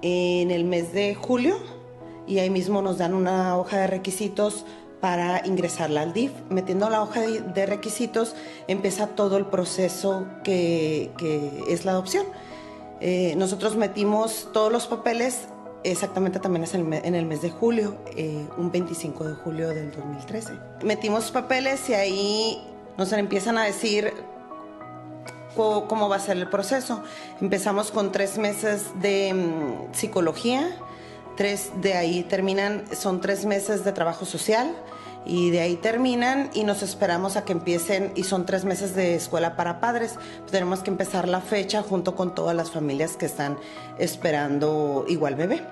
[0.03, 1.80] en el mes de julio
[2.27, 4.65] y ahí mismo nos dan una hoja de requisitos
[5.01, 6.33] para ingresarla al DIF.
[6.51, 8.35] Metiendo la hoja de requisitos
[8.69, 11.11] empieza todo el proceso que,
[11.69, 12.27] es la adopción.
[13.01, 15.49] Eh, nosotros metimos todos los papeles
[15.83, 20.53] Exactamente, también es en el mes de julio, eh, un 25 de julio del 2013.
[20.85, 22.63] Metimos papeles y ahí
[22.99, 24.13] nos empiezan a decir
[25.57, 27.03] cómo, va a ser el proceso.
[27.41, 30.69] Empezamos con tres meses de mm, psicología,
[31.41, 34.77] tres de ahí terminan, son tres meses de trabajo social
[35.25, 39.15] y de ahí terminan y nos esperamos a que empiecen y son tres meses de
[39.15, 40.17] escuela para padres.
[40.51, 43.57] tenemos que empezar la fecha junto con todas las familias que están
[43.99, 45.63] esperando igual bebé.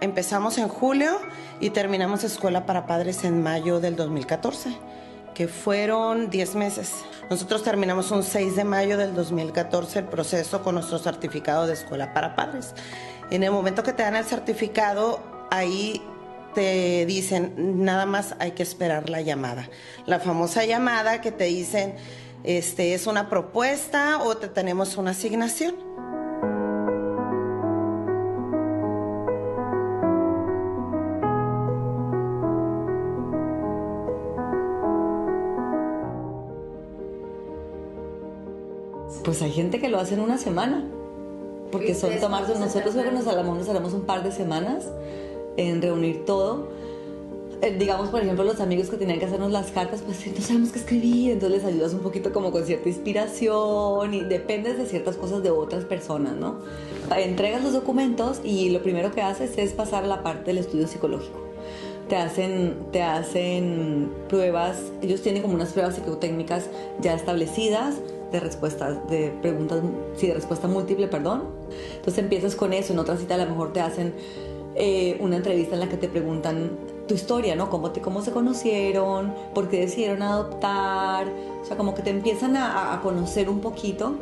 [0.00, 1.18] Empezamos en julio
[1.58, 4.76] y terminamos escuela para padres en mayo del 2014,
[5.34, 7.02] que fueron 10 meses.
[7.28, 12.14] Nosotros terminamos un 6 de mayo del 2014 el proceso con nuestro certificado de escuela
[12.14, 12.74] para padres.
[13.30, 16.00] En el momento que te dan el certificado, ahí
[16.54, 19.68] te dicen, nada más hay que esperar la llamada.
[20.06, 21.96] La famosa llamada que te dicen,
[22.44, 25.74] este, es una propuesta o te tenemos una asignación.
[39.24, 40.84] Pues hay gente que lo hace en una semana,
[41.70, 44.84] porque son tomarse, nosotros luego nos nos haremos un par de semanas
[45.56, 46.68] en reunir todo.
[47.62, 50.72] Eh, digamos, por ejemplo, los amigos que tenían que hacernos las cartas, pues no sabemos
[50.72, 55.16] qué escribir, entonces les ayudas un poquito como con cierta inspiración y dependes de ciertas
[55.16, 56.56] cosas de otras personas, ¿no?
[57.16, 60.86] Entregas los documentos y lo primero que haces es pasar a la parte del estudio
[60.86, 61.46] psicológico.
[62.10, 66.66] Te hacen, te hacen pruebas, ellos tienen como unas pruebas psicotécnicas
[67.00, 67.96] ya establecidas,
[68.32, 69.80] de respuestas, de preguntas,
[70.16, 71.44] sí, de respuesta múltiple, perdón.
[71.96, 74.14] Entonces empiezas con eso, en otra cita a lo mejor te hacen
[74.74, 76.70] eh, una entrevista en la que te preguntan
[77.06, 77.70] tu historia, ¿no?
[77.70, 81.28] Cómo, te, cómo se conocieron, por qué decidieron adoptar,
[81.62, 84.16] o sea, como que te empiezan a, conocer un poquito.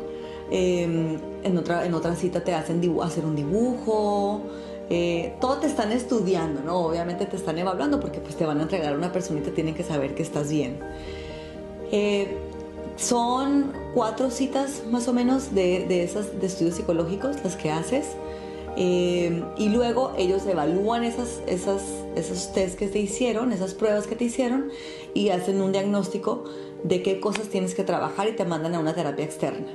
[0.51, 4.41] Em, en, otra, en otra cita te hacen hacer un dibujo,
[4.89, 6.77] eh, todo te están estudiando, ¿no?
[6.77, 9.51] Obviamente te están evaluando porque pues te van a entregar a una persona y te
[9.51, 10.79] tienen que saber que estás bien.
[11.91, 12.37] Eh,
[12.95, 18.05] son cuatro citas más o menos de, de, esas, de estudios psicológicos las que haces.
[18.77, 21.81] Eh, y luego ellos evalúan esas, esas,
[22.15, 24.69] esos test que te hicieron, esas pruebas que te hicieron
[25.13, 26.43] y hacen un diagnóstico
[26.83, 29.67] de qué cosas tienes que trabajar y te mandan a una terapia externa.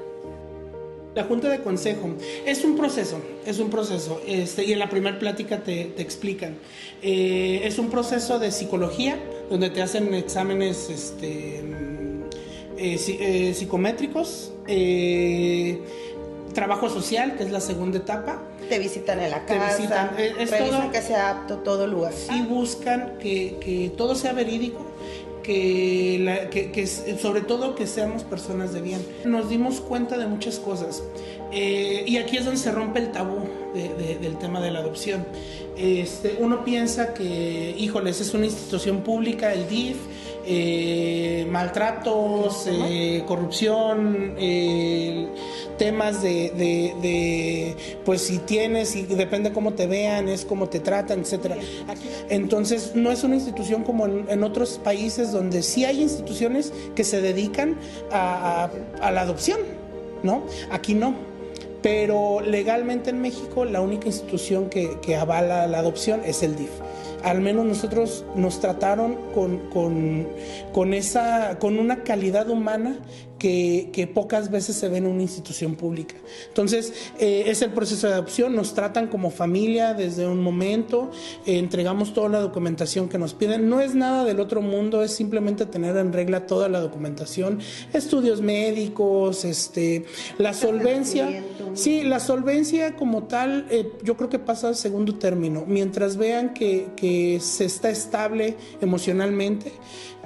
[1.14, 2.10] La junta de consejo
[2.46, 6.56] es un proceso, es un proceso, este, y en la primera plática te, te explican.
[7.02, 9.18] Eh, es un proceso de psicología,
[9.50, 11.64] donde te hacen exámenes este,
[12.80, 14.52] eh, eh, psicométricos,
[16.54, 18.42] trabajo social, que es la segunda etapa.
[18.68, 22.12] Te visitan en la casa, te visitan, revisan que sea apto todo lugar.
[22.34, 24.90] Y buscan que, que todo sea verídico
[25.42, 29.04] que, sobre todo que seamos personas de bien.
[29.24, 31.02] Nos dimos cuenta de muchas cosas
[31.52, 33.40] eh, y aquí es donde se rompe el tabú
[33.74, 35.26] del tema de la adopción.
[35.76, 39.96] Este, uno piensa que, híjoles, es una institución pública, el DIF,
[40.46, 44.36] eh, maltratos, eh, corrupción,
[45.78, 51.56] temas de, pues si tienes y depende cómo te vean, es cómo te tratan, etcétera.
[52.28, 57.20] Entonces no es una institución como en, otros países donde sí hay instituciones que se
[57.20, 57.76] dedican
[58.10, 59.60] a, la adopción,
[60.22, 60.44] ¿no?
[60.70, 61.14] Aquí no.
[61.82, 66.70] Pero legalmente en México la única institución que, que avala la adopción es el DIF
[67.24, 70.28] al menos nosotros nos trataron con, con,
[70.72, 72.96] con, esa, con una calidad humana
[73.40, 76.14] que, pocas veces se ve en una institución pública.
[76.48, 81.10] Entonces, eh, es el proceso de adopción, nos tratan como familia desde un momento,
[81.46, 83.68] eh, entregamos toda la documentación que nos piden.
[83.68, 87.60] No es nada del otro mundo, es simplemente tener en regla toda la documentación,
[87.92, 90.04] estudios médicos, este,
[90.38, 91.42] la solvencia.
[91.74, 95.64] Sí, la solvencia como tal, eh, yo creo que pasa al segundo término.
[95.66, 99.72] Mientras vean que, que se está estable emocionalmente,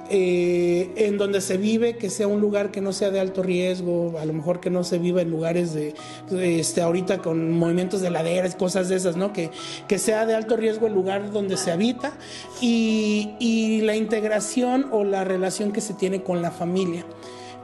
[0.09, 4.13] eh, en donde se vive, que sea un lugar que no sea de alto riesgo,
[4.19, 5.95] a lo mejor que no se viva en lugares de,
[6.31, 9.33] este, ahorita con movimientos de laderas, cosas de esas, ¿no?
[9.33, 9.49] Que,
[9.87, 12.13] que sea de alto riesgo el lugar donde se habita
[12.61, 17.05] y, y la integración o la relación que se tiene con la familia.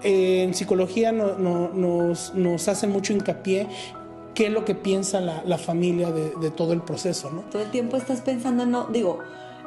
[0.03, 3.67] Eh, en psicología no, nos, nos hacen mucho hincapié
[4.33, 7.41] qué es lo que piensa la, la familia de, de, todo el proceso, ¿no?
[7.51, 9.19] Todo el tiempo estás pensando, no, digo,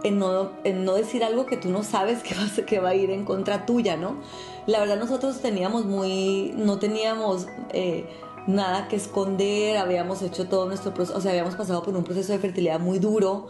[0.05, 3.11] en no, no decir algo que tú no sabes que va, que va a ir
[3.11, 4.19] en contra tuya, ¿no?
[4.67, 8.07] La verdad nosotros teníamos muy, no teníamos eh,
[8.47, 12.33] nada que esconder, habíamos hecho todo nuestro proceso, o sea, habíamos pasado por un proceso
[12.33, 13.49] de fertilidad muy duro,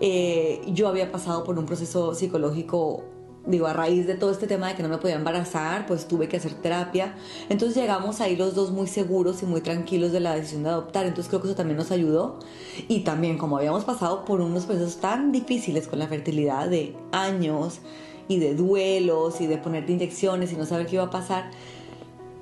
[0.00, 3.04] eh, yo había pasado por un proceso psicológico
[3.46, 6.28] digo, a raíz de todo este tema de que no me podía embarazar, pues tuve
[6.28, 7.14] que hacer terapia.
[7.48, 11.06] Entonces llegamos ahí los dos muy seguros y muy tranquilos de la decisión de adoptar.
[11.06, 12.38] Entonces creo que eso también nos ayudó.
[12.88, 17.80] Y también como habíamos pasado por unos procesos tan difíciles con la fertilidad de años
[18.28, 21.50] y de duelos y de ponerte inyecciones y no saber qué iba a pasar,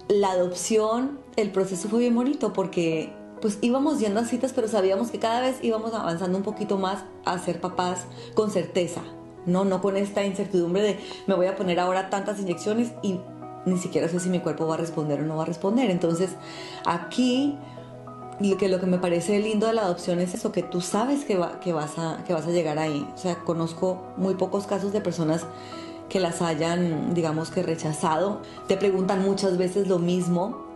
[0.08, 5.10] la adopción, el proceso fue bien bonito porque pues íbamos yendo a citas, pero sabíamos
[5.10, 9.02] que cada vez íbamos avanzando un poquito más a ser papás con certeza
[9.48, 13.20] no, no con esta incertidumbre de me voy a poner ahora tantas inyecciones y
[13.64, 15.90] ni siquiera sé si mi cuerpo va a responder o no va a responder.
[15.90, 16.30] Entonces,
[16.84, 17.58] aquí
[18.40, 21.24] lo que, lo que me parece lindo de la adopción es eso, que tú sabes
[21.24, 23.06] que, que, vas a, que vas a llegar ahí.
[23.14, 25.44] O sea, conozco muy pocos casos de personas
[26.08, 28.40] que las hayan, digamos que rechazado.
[28.66, 30.66] Te preguntan muchas veces lo mismo.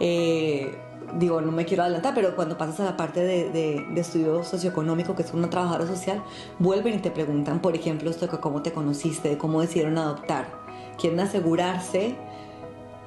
[0.00, 0.76] Eh,
[1.18, 5.14] digo, no me quiero adelantar, pero cuando pasas a la parte de, de, estudio socioeconómico,
[5.14, 6.22] que es una trabajadora social,
[6.58, 10.46] vuelven y te preguntan, por ejemplo, esto de cómo te conociste, cómo decidieron adoptar.
[10.98, 12.16] Quieren asegurarse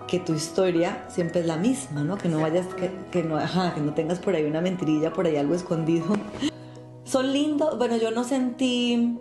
[0.08, 2.18] que tu historia siempre es la misma, ¿no?
[2.18, 3.38] Que no vayas, que, que no,
[3.76, 6.06] que no tengas por ahí una mentirilla, por ahí algo escondido.
[7.04, 9.20] Son lindos, bueno, yo no sentí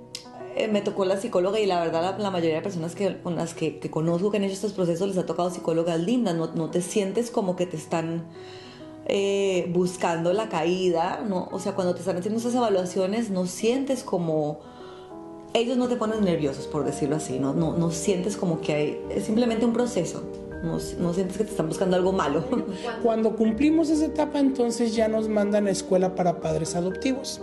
[0.57, 3.53] eh, me tocó la psicóloga y la verdad la, mayoría de personas que, con las
[3.53, 6.71] que, que, conozco que han hecho estos procesos les ha tocado psicólogas lindas, no, no
[6.71, 8.25] te sientes como que te están
[9.09, 11.49] eh, buscando la caída, ¿no?
[11.53, 14.59] O sea, cuando te están haciendo esas evaluaciones no sientes como...
[15.55, 19.01] Ellos no te ponen nerviosos, por decirlo así, no, no, no sientes como que hay...
[19.11, 20.25] Es simplemente un proceso.
[20.63, 22.45] No, no, sientes que te están buscando algo malo.
[23.03, 27.41] Cuando cumplimos esa etapa, entonces ya nos mandan a escuela para padres adoptivos.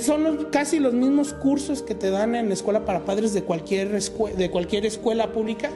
[0.00, 3.90] son casi los mismos cursos que te dan en la escuela para padres de cualquier,
[3.90, 5.70] de cualquier escuela pública,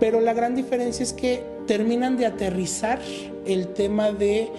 [0.00, 3.00] pero la gran diferencia es que terminan de aterrizar
[3.46, 4.50] el tema de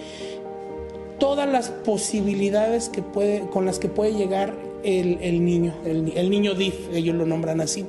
[1.18, 6.74] todas las posibilidades que puede, con las que puede llegar el, niño, el, niño DIF,
[6.92, 7.84] ellos lo nombran así.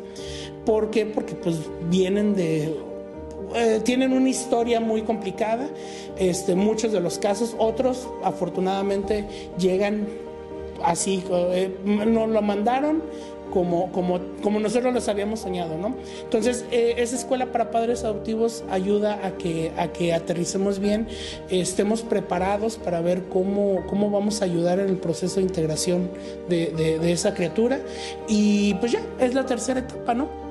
[0.65, 1.05] ¿Por qué?
[1.05, 1.57] Porque pues
[1.89, 2.75] vienen de
[3.55, 5.69] eh, tienen una historia muy complicada,
[6.17, 9.25] este, muchos de los casos, otros afortunadamente
[9.57, 10.07] llegan
[10.83, 13.03] así, eh, nos lo mandaron
[13.51, 15.95] como, como, como nosotros los habíamos soñado, ¿no?
[16.23, 21.07] Entonces, eh, esa escuela para padres adoptivos ayuda a que, a que aterricemos bien,
[21.49, 26.09] estemos preparados para ver cómo, cómo vamos a ayudar en el proceso de integración
[26.49, 27.79] de, de esa criatura.
[28.27, 30.46] Y pues ya, es la tercera etapa, ¿no?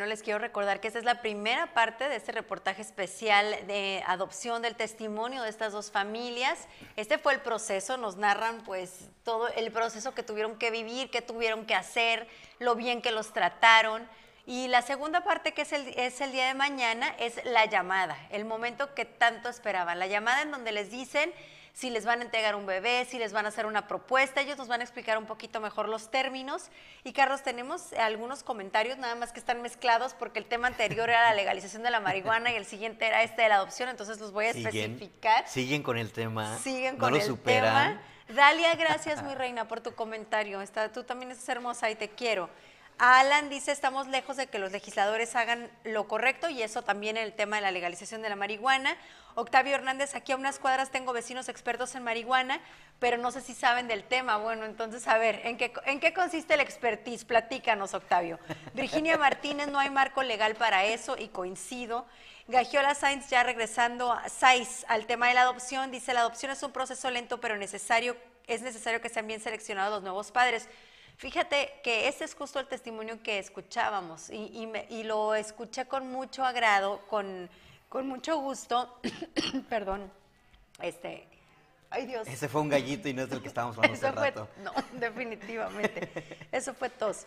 [0.00, 4.02] Bueno, les quiero recordar que esta es la primera parte de este reportaje especial de
[4.06, 6.68] adopción del testimonio de estas dos familias.
[6.96, 11.20] Este fue el proceso, nos narran pues todo el proceso que tuvieron que vivir, qué
[11.20, 12.26] tuvieron que hacer,
[12.58, 14.08] lo bien que los trataron.
[14.46, 18.16] Y la segunda parte, que es el, es el día de mañana, es la llamada,
[18.30, 19.98] el momento que tanto esperaban.
[19.98, 21.30] La llamada en donde les dicen
[21.80, 24.42] si les van a entregar un bebé, si les van a hacer una propuesta.
[24.42, 26.68] Ellos nos van a explicar un poquito mejor los términos.
[27.04, 31.30] Y Carlos, tenemos algunos comentarios, nada más que están mezclados porque el tema anterior era
[31.30, 34.30] la legalización de la marihuana y el siguiente era este de la adopción, entonces los
[34.30, 35.48] voy a especificar.
[35.48, 36.58] Siguen con el tema.
[36.58, 37.98] Siguen con el tema.
[38.28, 40.62] Dalia, gracias, mi reina, por tu comentario.
[40.92, 42.50] tú también estás hermosa y te quiero.
[42.98, 47.22] Alan dice, estamos lejos de que los legisladores hagan lo correcto y eso también en
[47.22, 48.94] el tema de la legalización de la marihuana.
[49.34, 52.60] Octavio Hernández, aquí a unas cuadras tengo vecinos expertos en marihuana,
[52.98, 54.36] pero no sé si saben del tema.
[54.36, 57.24] Bueno, entonces, a ver, ¿en qué, consiste el expertise?
[57.24, 58.38] Platícanos, Octavio.
[58.74, 62.06] Virginia Martínez, no hay marco legal para eso y coincido.
[62.48, 64.24] Gagiola Sainz, ya regresando a
[64.88, 68.16] al tema de la adopción, dice, la adopción es un proceso lento, pero necesario,
[68.46, 70.68] es necesario que sean bien seleccionados los nuevos padres.
[71.20, 77.02] Fíjate que ese es justo el testimonio que escuchábamos y, lo escuché con mucho agrado,
[77.08, 77.50] con,
[77.90, 78.98] con mucho gusto.
[79.68, 80.10] Perdón,
[80.80, 81.28] este,
[81.90, 82.26] ay Dios.
[82.26, 84.48] Ese fue un gallito y no es el que estábamos hablando hace rato.
[84.62, 86.08] No, definitivamente.
[86.50, 87.26] Eso fue tos.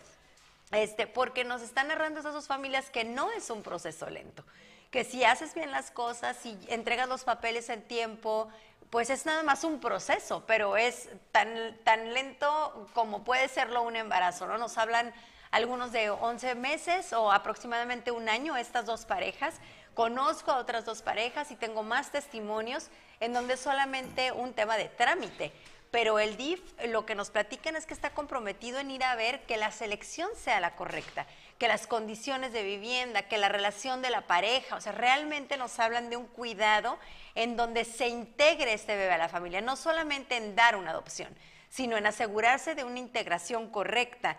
[0.72, 4.44] Este, porque nos están narrando esas dos familias que no es un proceso lento,
[4.90, 8.48] que si haces bien las cosas, si entregas los papeles en tiempo,
[8.90, 13.94] pues es nada más un proceso, pero es tan, tan lento como puede serlo un
[13.94, 14.56] embarazo, ¿no?
[14.56, 15.12] Nos hablan
[15.54, 19.54] algunos de 11 meses o aproximadamente un año estas dos parejas.
[19.94, 22.88] Conozco a otras dos parejas y tengo más testimonios
[23.20, 25.52] en donde solamente un tema de trámite
[25.94, 29.42] pero el DIF lo que nos platican es que está comprometido en ir a ver
[29.42, 31.24] que la selección sea la correcta,
[31.56, 35.78] que las condiciones de vivienda, que la relación de la pareja, o sea, realmente nos
[35.78, 36.98] hablan de un cuidado
[37.36, 41.32] en donde se integre este bebé a la familia, no solamente en dar una adopción,
[41.68, 44.36] sino en asegurarse de una integración correcta.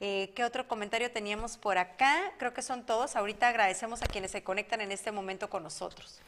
[0.00, 2.32] Eh, ¿Qué otro comentario teníamos por acá?
[2.38, 3.16] Creo que son todos.
[3.16, 6.20] Ahorita agradecemos a quienes se conectan en este momento con nosotros.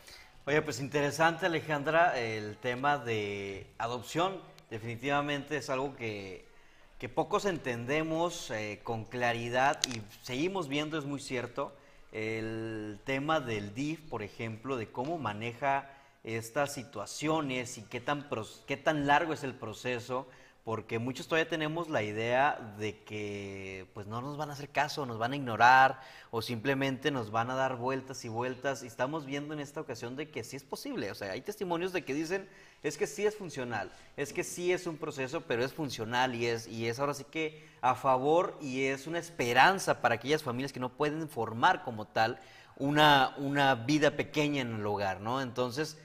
[0.44, 4.40] Oye, pues interesante Alejandra el tema de adopción
[4.70, 6.48] definitivamente es algo que,
[7.14, 11.72] pocos entendemos eh, con claridad y seguimos viendo, es muy cierto,
[12.12, 15.90] el tema del DIF, por ejemplo, de cómo maneja
[16.24, 18.28] estas situaciones y qué tan,
[18.66, 20.26] qué tan largo es el proceso,
[20.64, 25.06] porque muchos todavía tenemos la idea de que pues no nos van a hacer caso,
[25.06, 26.00] nos van a ignorar
[26.30, 30.16] o simplemente nos van a dar vueltas y vueltas y estamos viendo en esta ocasión
[30.16, 32.48] de que sí es posible, o sea, hay testimonios de que dicen
[32.82, 36.46] es que sí es funcional, es que sí es un proceso, pero es funcional y
[36.46, 40.72] es, y es ahora sí que a favor y es una esperanza para aquellas familias
[40.72, 42.38] que no pueden formar como tal
[42.76, 45.40] una, una vida pequeña en el hogar, ¿no?
[45.40, 45.98] Entonces,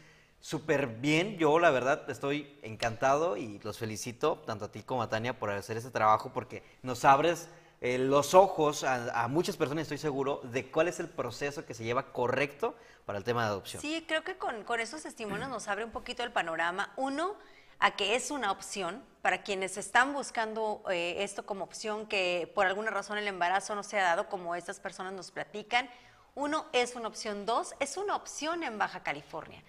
[0.45, 5.09] súper bien, yo la verdad estoy encantado y los felicito, tanto a ti como a
[5.09, 7.49] Tania, por hacer este trabajo, porque nos abres
[7.81, 11.83] eh, los ojos a, muchas personas, estoy seguro, de cuál es el proceso que se
[11.83, 12.75] lleva correcto
[13.07, 13.81] para el tema de adopción.
[13.81, 16.93] Sí, creo que con, con esos testimonios nos abre un poquito el panorama.
[16.95, 17.33] Uno,
[17.79, 22.67] a que es una opción para quienes están buscando eh, esto como opción, que por
[22.67, 25.89] alguna razón el embarazo no se ha dado, como estas personas nos platican.
[26.35, 27.47] Uno, es una opción.
[27.47, 29.63] Dos, es una opción en Baja California.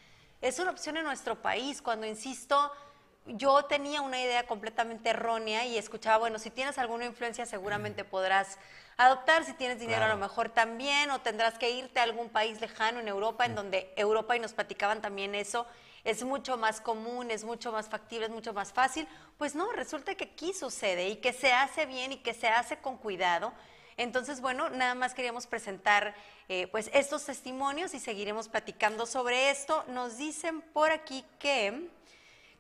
[0.47, 1.83] Es una opción en nuestro país.
[1.83, 2.71] Cuando insisto,
[3.27, 8.57] yo tenía una idea completamente errónea y escuchaba, bueno, si tienes alguna influencia seguramente podrás
[8.97, 12.61] adoptar, si tienes dinero a lo mejor también, o tendrás que irte a algún país
[12.61, 15.67] lejano en Europa, en donde Europa, y nos platicaban también eso,
[16.05, 19.09] es mucho más común, es mucho más factible, es mucho más fácil.
[19.39, 22.77] Pues no, resulta que aquí sucede y que se hace bien y que se hace
[22.77, 23.53] con cuidado.
[23.97, 26.15] Entonces, bueno, nada más queríamos presentar
[26.49, 29.85] eh, pues estos testimonios y seguiremos platicando sobre esto.
[29.89, 31.91] Nos dicen por aquí que...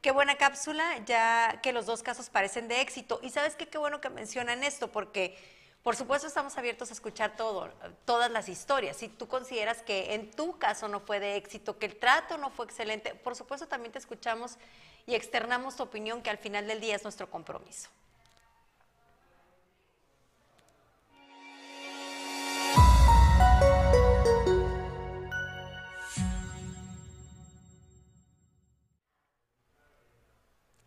[0.03, 3.18] Qué buena cápsula, ya que los dos casos parecen de éxito.
[3.24, 5.37] Y sabes qué, qué bueno que mencionan esto, porque
[5.87, 7.72] por supuesto estamos abiertos a escuchar todo,
[8.05, 8.97] todas las historias.
[8.97, 12.51] Si tú consideras que en tu caso no fue de éxito, que el trato no
[12.51, 14.59] fue excelente, por supuesto también te escuchamos
[15.07, 17.89] y externamos tu opinión, que al final del día es nuestro compromiso.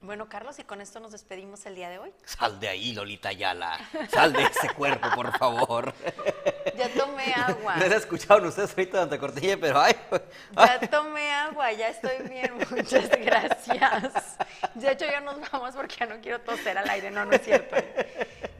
[0.09, 2.11] Bueno, Carlos, y con esto nos despedimos el día de hoy.
[2.25, 3.77] Sal de ahí, Lolita Ayala.
[4.11, 5.93] Sal de ese cuerpo, por favor.
[6.75, 7.75] Ya tomé agua.
[7.75, 9.93] No escucharon ustedes ahorita durante cortilla, pero ay,
[10.55, 10.69] ay.
[10.79, 14.37] Ya tomé agua, ya estoy bien, muchas gracias.
[14.75, 17.41] De hecho, ya nos vamos porque ya no quiero toser al aire, no, no es
[17.43, 17.75] cierto.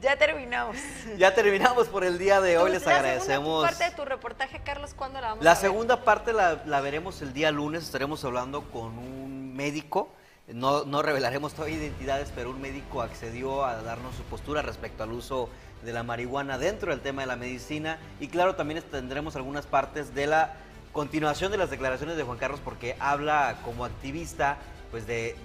[0.02, 0.76] Ya terminamos.
[1.16, 2.72] ya terminamos por el día de hoy.
[2.72, 3.26] Les La agradecemos.
[3.26, 5.60] segunda parte de tu reportaje, Carlos, ¿cuándo la vamos La a ver?
[5.62, 7.84] segunda parte la, la veremos el día lunes.
[7.84, 10.12] Estaremos hablando con un médico.
[10.48, 15.12] No, no revelaremos todavía identidades, pero un médico accedió a darnos su postura respecto al
[15.12, 15.48] uso
[15.84, 17.98] de la marihuana dentro del tema de la medicina.
[18.18, 20.54] Y claro, también tendremos algunas partes de la
[20.92, 24.58] continuación de las declaraciones de Juan Carlos, porque habla como activista
[24.90, 25.36] pues de,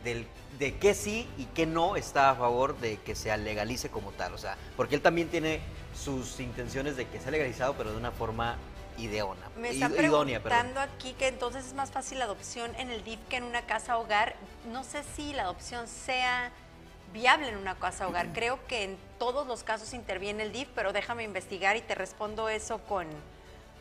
[0.58, 4.34] de qué sí y qué no está a favor de que se legalice como tal.
[4.34, 5.62] O sea, porque él también tiene
[5.96, 8.58] sus intenciones de que sea legalizado, pero de una forma
[8.98, 10.28] ideona, Me id- están perdón.
[10.28, 13.62] preguntando aquí que entonces es más fácil la adopción en el DIF que en una
[13.66, 14.36] casa hogar.
[14.72, 16.52] No sé si la adopción sea
[17.14, 18.28] viable en una casa hogar.
[18.34, 22.50] Creo que en todos los casos interviene el DIF, pero déjame investigar y te respondo
[22.50, 23.08] eso con,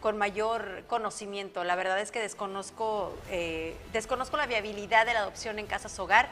[0.01, 1.65] con mayor conocimiento.
[1.65, 6.29] La verdad es que desconozco, eh, desconozco la viabilidad de la adopción en casas hogar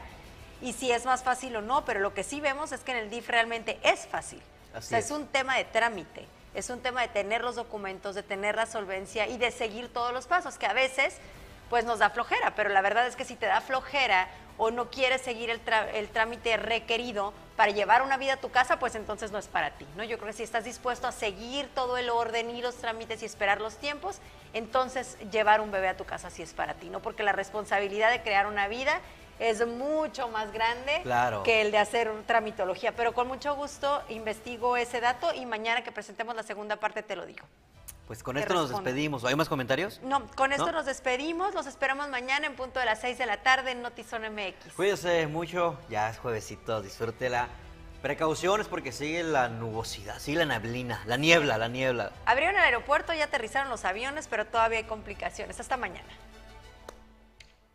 [0.61, 2.97] y si es más fácil o no, pero lo que sí vemos es que en
[2.97, 4.41] el DIF realmente es fácil.
[4.73, 5.05] Así o sea, es.
[5.05, 8.65] es un tema de trámite, es un tema de tener los documentos, de tener la
[8.65, 11.17] solvencia y de seguir todos los pasos, que a veces
[11.69, 14.27] pues nos da flojera, pero la verdad es que si te da flojera
[14.57, 15.59] o no quieres seguir el,
[16.09, 19.87] trámite requerido para llevar una vida a tu casa, pues entonces no es para ti,
[19.95, 20.03] ¿no?
[20.03, 23.25] Yo creo que si estás dispuesto a seguir todo el orden y los trámites y
[23.25, 24.19] esperar los tiempos,
[24.53, 27.01] entonces llevar un bebé a tu casa sí es para ti, ¿no?
[27.01, 29.01] Porque la responsabilidad de crear una vida
[29.39, 31.43] es mucho más grande Claro.
[31.43, 35.91] que el de hacer tramitología, pero con mucho gusto investigo ese dato y mañana que
[35.91, 37.45] presentemos la segunda parte te lo digo.
[38.07, 39.23] Pues con esto nos despedimos.
[39.23, 40.01] ¿Hay más comentarios?
[40.03, 40.71] No, con esto ¿No?
[40.73, 44.23] nos despedimos, los esperamos mañana en punto de las 6 de la tarde en Notizón
[44.23, 44.73] MX.
[44.75, 47.47] Cuídese mucho, ya es juevesito, disfrútela.
[48.01, 52.11] Precauciones porque sigue la nubosidad, sigue la neblina, la niebla, la niebla.
[52.25, 55.57] Abrieron el aeropuerto, ya aterrizaron los aviones, pero todavía hay complicaciones.
[55.61, 56.09] Hasta mañana.